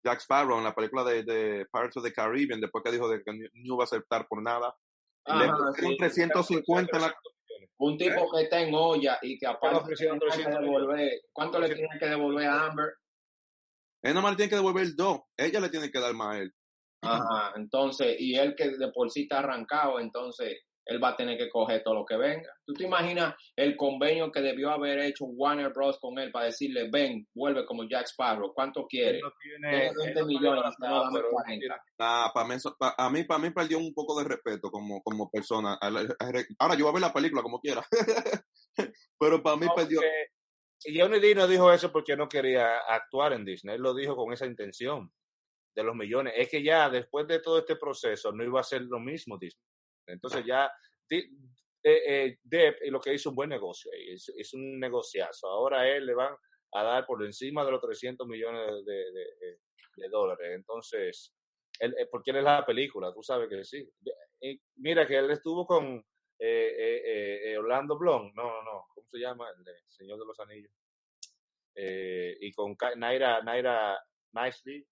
Jack 0.05 0.21
Sparrow 0.21 0.59
en 0.59 0.65
la 0.65 0.75
película 0.75 1.05
de, 1.05 1.25
de 1.25 1.67
Pirates 1.73 1.97
of 1.97 2.05
the 2.05 2.13
Caribbean, 2.13 2.61
después 2.61 2.85
que 2.85 2.93
dijo 2.93 3.09
de 3.09 3.23
que 3.23 3.33
no 3.33 3.75
iba 3.75 3.83
a 3.83 3.85
aceptar 3.85 4.27
por 4.29 4.43
nada. 4.43 4.75
Le 5.27 5.45
Ajá, 5.45 5.57
pusieron 5.57 5.93
sí. 5.93 5.99
350 5.99 6.97
en 6.97 7.03
la... 7.03 7.15
Un 7.79 7.99
tipo 7.99 8.31
que 8.31 8.43
está 8.43 8.61
en 8.61 8.75
olla 8.75 9.19
y 9.23 9.39
que 9.39 9.47
aparte 9.47 9.79
ofrecieron 9.79 10.19
tiene 10.19 10.35
que 10.35 10.43
300 10.43 10.63
devolver, 10.63 11.21
¿cuánto 11.33 11.59
le 11.59 11.75
tienen 11.75 11.99
que 11.99 12.07
devolver 12.07 12.47
a 12.47 12.67
Amber? 12.67 12.95
Él 14.03 14.15
nomás 14.15 14.33
le 14.33 14.37
tiene 14.37 14.51
que 14.51 14.57
devolver 14.57 14.85
el 14.85 14.97
dos. 14.97 15.21
Ella 15.37 15.61
le 15.61 15.69
tiene 15.69 15.91
que 15.91 15.99
dar 16.01 16.15
más 16.15 16.37
a 16.37 16.39
él. 16.41 16.53
Ajá, 17.03 17.53
entonces, 17.57 18.17
y 18.19 18.37
él 18.37 18.55
que 18.55 18.69
de 18.77 18.93
por 18.93 19.11
sí 19.11 19.23
está 19.23 19.39
arrancado, 19.39 19.99
entonces 19.99 20.59
él 20.91 21.03
va 21.03 21.11
a 21.11 21.17
tener 21.17 21.39
que 21.39 21.49
coger 21.49 21.83
todo 21.85 21.95
lo 21.95 22.05
que 22.05 22.17
venga. 22.17 22.53
¿Tú 22.67 22.75
te 22.75 22.83
imaginas 22.85 23.35
el 23.55 23.77
convenio 23.77 24.33
que 24.33 24.41
debió 24.41 24.71
haber 24.71 24.99
hecho 24.99 25.25
Warner 25.27 25.73
Bros. 25.73 25.99
con 26.01 26.19
él 26.19 26.33
para 26.33 26.47
decirle, 26.47 26.91
ven, 26.91 27.27
vuelve 27.33 27.65
como 27.65 27.85
Jack 27.89 28.07
Sparrow, 28.09 28.53
¿cuánto 28.53 28.81
Él 28.81 28.87
quiere? 28.89 29.21
no 29.21 29.33
tiene, 29.41 29.69
Tiene 29.71 29.85
20 29.85 29.89
él 29.89 29.95
no 29.95 30.03
tiene 30.03 30.25
millones, 30.27 30.75
nada, 30.81 30.95
no, 30.95 31.01
dame 31.05 31.13
pero 31.15 31.27
él 31.27 31.33
40. 31.33 31.61
tiene- 31.61 31.75
Nah, 31.99 32.29
para 32.35 32.49
mí, 32.49 32.55
eso- 32.57 32.77
pa- 32.77 32.95
a 32.99 33.09
mí, 33.09 33.23
para 33.23 33.41
mí 33.41 33.51
perdió 33.51 33.79
un 33.79 33.95
poco 33.95 34.19
de 34.19 34.29
respeto 34.29 34.69
como, 34.71 35.01
como 35.03 35.31
persona. 35.31 35.79
Ahora 36.59 36.75
yo 36.75 36.85
voy 36.85 36.91
a 36.91 36.93
ver 36.95 37.03
la 37.03 37.13
película 37.13 37.43
como 37.43 37.61
quiera. 37.61 37.83
Pero 39.19 39.43
para 39.43 39.57
mí 39.57 39.67
No, 39.67 39.75
perdió. 39.75 40.01
Johnny 40.83 41.21
Depp 41.21 41.37
no 41.37 41.47
dijo 41.47 41.73
eso 41.73 41.93
porque 41.93 42.17
no 42.17 42.29
quería 42.29 42.79
actuar 42.89 43.35
en 43.35 43.45
Disney, 43.45 43.77
él 43.77 43.83
lo 43.83 43.95
dijo 43.95 44.17
con 44.17 44.33
esa 44.33 44.47
intención 44.47 45.13
de 45.77 45.85
los 45.85 45.95
millones. 45.95 46.33
Es 46.37 46.49
que 46.49 46.63
ya 46.65 46.91
después 46.91 47.29
de 47.29 47.39
todo 47.41 47.59
este 47.59 47.77
proceso 47.77 48.33
no 48.33 48.43
iba 48.43 48.59
a 48.61 48.65
ser 48.65 48.83
lo 48.83 48.99
mismo 48.99 49.39
Disney. 49.39 49.63
Entonces 50.07 50.45
ya 50.45 50.71
eh, 51.11 51.29
eh, 51.83 52.39
Depp 52.43 52.83
lo 52.91 53.01
que 53.01 53.15
hizo 53.15 53.31
un 53.31 53.37
buen 53.37 53.51
negocio, 53.51 53.91
es, 53.93 54.29
es 54.37 54.55
un 54.55 54.79
negociazo. 54.79 55.49
Ahora 55.49 55.89
él 55.89 56.07
le 56.07 56.15
van 56.15 56.35
a 56.73 56.83
dar 56.83 57.07
por 57.07 57.25
encima 57.25 57.65
de 57.65 57.73
los 57.73 57.81
300 57.81 58.27
millones 58.27 58.85
de, 58.85 60.09
dólares. 60.11 60.49
Entonces, 60.55 61.35
él, 61.79 61.95
eh, 61.99 62.07
porque 62.11 62.31
él 62.31 62.39
es 62.39 62.45
la 62.45 62.65
película, 62.65 63.13
tú 63.13 63.23
sabes 63.23 63.49
que 63.49 63.65
sí. 63.65 63.87
Mira 64.77 65.07
que 65.07 65.19
él 65.19 65.31
estuvo 65.31 65.67
con 65.67 66.03
eh, 66.43 66.75
eh, 66.79 67.53
eh, 67.53 67.59
Orlando 67.59 67.99
Bloom, 67.99 68.33
no, 68.35 68.43
no, 68.43 68.63
no, 68.63 68.87
¿cómo 68.95 69.07
se 69.11 69.19
llama? 69.19 69.51
El 69.51 69.63
de 69.63 69.73
Señor 69.89 70.19
de 70.19 70.25
los 70.25 70.41
Anillos. 70.41 70.73
Y 71.75 72.51
con 72.53 72.77
Naira, 72.97 73.43
Naira 73.43 74.03
Nicely, 74.33 74.87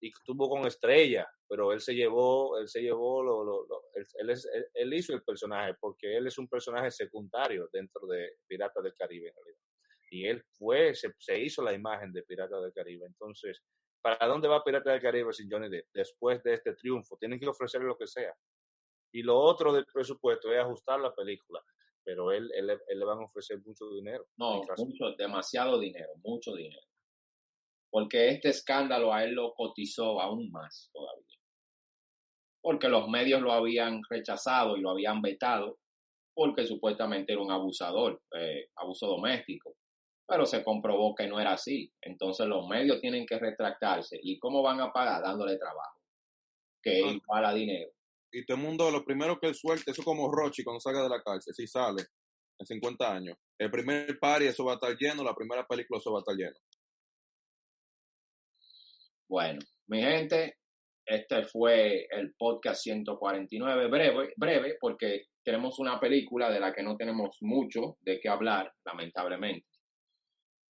y 0.00 0.08
estuvo 0.08 0.48
con 0.48 0.66
Estrella, 0.66 1.28
pero 1.48 1.72
él 1.72 1.80
se 1.80 1.94
llevó, 1.94 2.58
él 2.58 2.68
se 2.68 2.80
llevó, 2.82 3.22
lo, 3.22 3.42
lo- 3.44 3.66
lo- 3.66 3.82
él, 3.94 4.06
él 4.20 4.30
es- 4.30 4.48
él- 4.52 4.66
él 4.74 4.94
hizo 4.94 5.12
el 5.12 5.22
personaje, 5.22 5.74
porque 5.80 6.16
él 6.16 6.26
es 6.26 6.38
un 6.38 6.48
personaje 6.48 6.90
secundario 6.90 7.68
dentro 7.72 8.06
de 8.06 8.36
Piratas 8.46 8.82
del 8.84 8.94
Caribe, 8.94 9.28
en 9.28 9.34
realidad. 9.34 9.60
Y 10.10 10.26
él 10.26 10.42
fue, 10.52 10.94
se, 10.94 11.12
se 11.18 11.38
hizo 11.40 11.62
la 11.62 11.72
imagen 11.72 12.12
de 12.12 12.22
Piratas 12.22 12.62
del 12.62 12.72
Caribe. 12.72 13.06
Entonces, 13.06 13.60
¿para 14.00 14.26
dónde 14.26 14.48
va 14.48 14.62
Piratas 14.64 14.92
del 14.92 15.02
Caribe 15.02 15.32
sin 15.32 15.50
Johnny 15.50 15.68
Depp? 15.68 15.88
Después 15.92 16.42
de 16.42 16.54
este 16.54 16.74
triunfo, 16.74 17.16
tienen 17.18 17.38
que 17.40 17.48
ofrecerle 17.48 17.88
lo 17.88 17.96
que 17.98 18.06
sea. 18.06 18.34
Y 19.12 19.22
lo 19.22 19.38
otro 19.38 19.72
del 19.72 19.86
presupuesto 19.86 20.52
es 20.52 20.60
ajustar 20.60 21.00
la 21.00 21.14
película, 21.14 21.62
pero 22.04 22.30
él, 22.32 22.50
él, 22.54 22.66
le- 22.68 22.80
él 22.88 22.98
le 22.98 23.04
van 23.04 23.18
a 23.18 23.24
ofrecer 23.24 23.58
mucho 23.64 23.90
dinero. 23.90 24.26
No, 24.36 24.62
mucho, 24.78 25.12
demasiado 25.16 25.78
dinero, 25.78 26.12
mucho 26.22 26.54
dinero. 26.54 26.82
Porque 27.90 28.28
este 28.28 28.50
escándalo 28.50 29.12
a 29.12 29.24
él 29.24 29.32
lo 29.32 29.54
cotizó 29.54 30.20
aún 30.20 30.50
más 30.50 30.90
todavía. 30.92 31.24
Porque 32.60 32.88
los 32.88 33.08
medios 33.08 33.40
lo 33.40 33.52
habían 33.52 34.00
rechazado 34.08 34.76
y 34.76 34.80
lo 34.80 34.90
habían 34.90 35.22
vetado 35.22 35.78
porque 36.34 36.66
supuestamente 36.66 37.32
era 37.32 37.42
un 37.42 37.50
abusador, 37.50 38.22
eh, 38.38 38.68
abuso 38.76 39.06
doméstico. 39.08 39.74
Pero 40.26 40.44
se 40.46 40.62
comprobó 40.62 41.14
que 41.14 41.26
no 41.26 41.40
era 41.40 41.54
así. 41.54 41.90
Entonces 42.02 42.46
los 42.46 42.68
medios 42.68 43.00
tienen 43.00 43.26
que 43.26 43.38
retractarse. 43.38 44.18
¿Y 44.22 44.38
cómo 44.38 44.62
van 44.62 44.80
a 44.80 44.92
pagar? 44.92 45.22
Dándole 45.22 45.56
trabajo. 45.56 45.98
Que 46.82 47.02
Ah. 47.04 47.10
igual 47.12 47.44
a 47.44 47.54
dinero. 47.54 47.90
Y 48.30 48.44
todo 48.44 48.58
el 48.58 48.62
mundo, 48.62 48.90
lo 48.90 49.04
primero 49.04 49.38
que 49.40 49.48
él 49.48 49.54
suelte, 49.54 49.90
eso 49.90 50.02
como 50.04 50.30
Rochi 50.30 50.62
cuando 50.62 50.80
salga 50.80 51.02
de 51.02 51.08
la 51.08 51.22
cárcel, 51.22 51.54
si 51.54 51.66
sale. 51.66 52.04
en 52.60 52.66
50 52.66 53.14
años. 53.14 53.36
El 53.56 53.70
primer 53.70 54.18
party, 54.18 54.46
eso 54.46 54.64
va 54.64 54.72
a 54.72 54.74
estar 54.74 54.96
lleno, 54.98 55.22
la 55.22 55.32
primera 55.32 55.64
película, 55.64 55.98
eso 55.98 56.10
va 56.12 56.18
a 56.18 56.22
estar 56.22 56.34
lleno. 56.34 56.56
Bueno, 59.28 59.58
mi 59.88 60.00
gente, 60.00 60.56
este 61.06 61.44
fue 61.44 62.06
el 62.10 62.34
podcast 62.38 62.80
149, 62.82 63.88
breve, 63.88 64.32
breve, 64.36 64.76
porque 64.80 65.24
tenemos 65.44 65.78
una 65.78 66.00
película 66.00 66.50
de 66.50 66.60
la 66.60 66.72
que 66.72 66.82
no 66.82 66.96
tenemos 66.96 67.36
mucho 67.42 67.98
de 68.00 68.18
qué 68.20 68.28
hablar, 68.30 68.72
lamentablemente. 68.86 69.66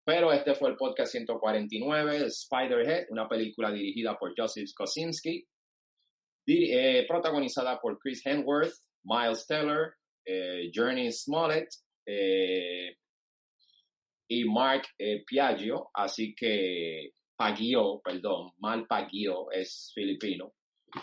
Pero 0.06 0.32
este 0.32 0.54
fue 0.54 0.70
el 0.70 0.76
podcast 0.76 1.10
149, 1.12 2.26
Spider-Head, 2.26 3.06
una 3.10 3.28
película 3.28 3.72
dirigida 3.72 4.16
por 4.16 4.34
Joseph 4.36 4.70
Kosinski, 4.76 5.44
eh, 6.46 7.06
protagonizada 7.08 7.80
por 7.80 7.98
Chris 7.98 8.24
Hemsworth, 8.24 8.74
Miles 9.02 9.46
Teller, 9.48 9.94
eh, 10.26 10.70
Journey 10.72 11.10
Smollett 11.10 11.68
eh, 12.06 12.96
y 14.28 14.44
Mark 14.44 14.82
Piaggio. 15.26 15.90
Así 15.94 16.34
que 16.34 17.12
Paguio, 17.44 18.00
perdón, 18.02 18.52
Mal 18.60 18.86
Paguio 18.86 19.50
es 19.50 19.92
filipino. 19.94 20.54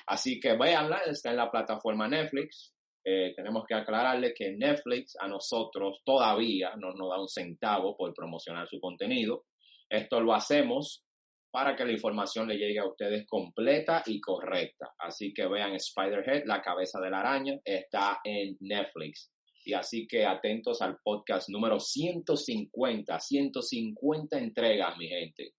Así 0.07 0.39
que 0.39 0.57
véanla, 0.57 1.03
está 1.05 1.29
en 1.29 1.37
la 1.37 1.51
plataforma 1.51 2.07
Netflix. 2.07 2.73
Eh, 3.05 3.33
tenemos 3.35 3.63
que 3.67 3.75
aclararle 3.75 4.33
que 4.33 4.49
Netflix 4.49 5.15
a 5.19 5.27
nosotros 5.27 6.01
todavía 6.03 6.75
no 6.77 6.93
nos 6.93 7.09
da 7.09 7.21
un 7.21 7.27
centavo 7.27 7.95
por 7.95 8.11
promocionar 8.15 8.67
su 8.67 8.79
contenido. 8.79 9.45
Esto 9.87 10.19
lo 10.19 10.33
hacemos 10.33 11.03
para 11.51 11.75
que 11.75 11.85
la 11.85 11.91
información 11.91 12.47
le 12.47 12.57
llegue 12.57 12.79
a 12.79 12.87
ustedes 12.87 13.27
completa 13.27 14.01
y 14.07 14.19
correcta. 14.19 14.95
Así 14.97 15.35
que 15.35 15.45
vean 15.45 15.75
Spider-Head, 15.75 16.45
la 16.47 16.59
cabeza 16.59 16.99
de 16.99 17.11
la 17.11 17.19
araña, 17.19 17.59
está 17.63 18.19
en 18.23 18.57
Netflix. 18.61 19.31
Y 19.63 19.73
así 19.73 20.07
que 20.07 20.25
atentos 20.25 20.81
al 20.81 20.97
podcast 21.03 21.49
número 21.49 21.79
150, 21.79 23.19
150 23.19 24.39
entregas, 24.39 24.97
mi 24.97 25.07
gente. 25.07 25.53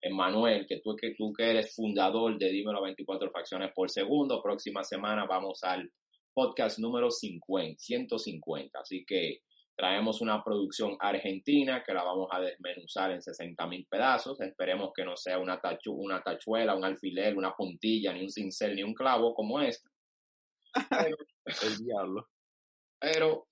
Emanuel, 0.00 0.66
que 0.66 0.80
tú, 0.80 0.94
que 0.96 1.14
tú 1.16 1.32
que 1.32 1.50
eres 1.50 1.74
fundador 1.74 2.38
de 2.38 2.50
Dímelo 2.50 2.82
24 2.82 3.30
Facciones 3.30 3.72
por 3.74 3.90
Segundo, 3.90 4.42
próxima 4.42 4.84
semana 4.84 5.26
vamos 5.26 5.62
al 5.64 5.90
podcast 6.32 6.78
número 6.78 7.10
50, 7.10 7.78
150. 7.78 8.78
Así 8.78 9.04
que 9.04 9.40
traemos 9.76 10.20
una 10.20 10.42
producción 10.42 10.96
argentina 11.00 11.82
que 11.84 11.92
la 11.92 12.04
vamos 12.04 12.28
a 12.30 12.40
desmenuzar 12.40 13.10
en 13.12 13.22
60 13.22 13.66
mil 13.66 13.86
pedazos. 13.88 14.40
Esperemos 14.40 14.92
que 14.94 15.04
no 15.04 15.16
sea 15.16 15.38
una, 15.38 15.60
tachu, 15.60 15.92
una 15.92 16.22
tachuela, 16.22 16.74
un 16.74 16.84
alfiler, 16.84 17.36
una 17.36 17.54
puntilla, 17.54 18.12
ni 18.12 18.22
un 18.22 18.30
cincel, 18.30 18.76
ni 18.76 18.82
un 18.82 18.94
clavo 18.94 19.34
como 19.34 19.60
esta. 19.60 19.90
El 21.62 21.78
diablo. 21.78 22.28
Pero 23.00 23.48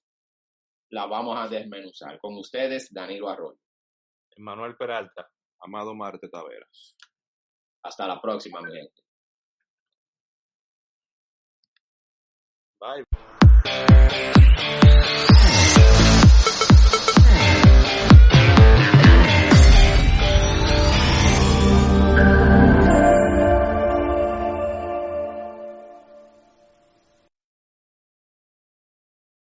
la 0.91 1.07
vamos 1.07 1.37
a 1.39 1.49
desmenuzar. 1.49 2.19
Con 2.21 2.37
ustedes, 2.37 2.93
Danilo 2.93 3.29
Arroyo. 3.29 3.61
Manuel 4.39 4.77
Peralta. 4.77 5.29
Amado 5.61 5.95
Marte 5.95 6.29
Taveras. 6.29 6.97
Hasta 7.83 8.07
la 8.07 8.21
próxima, 8.21 8.61
mi 8.61 8.73
gente. 8.73 9.03
Bye. 12.81 13.05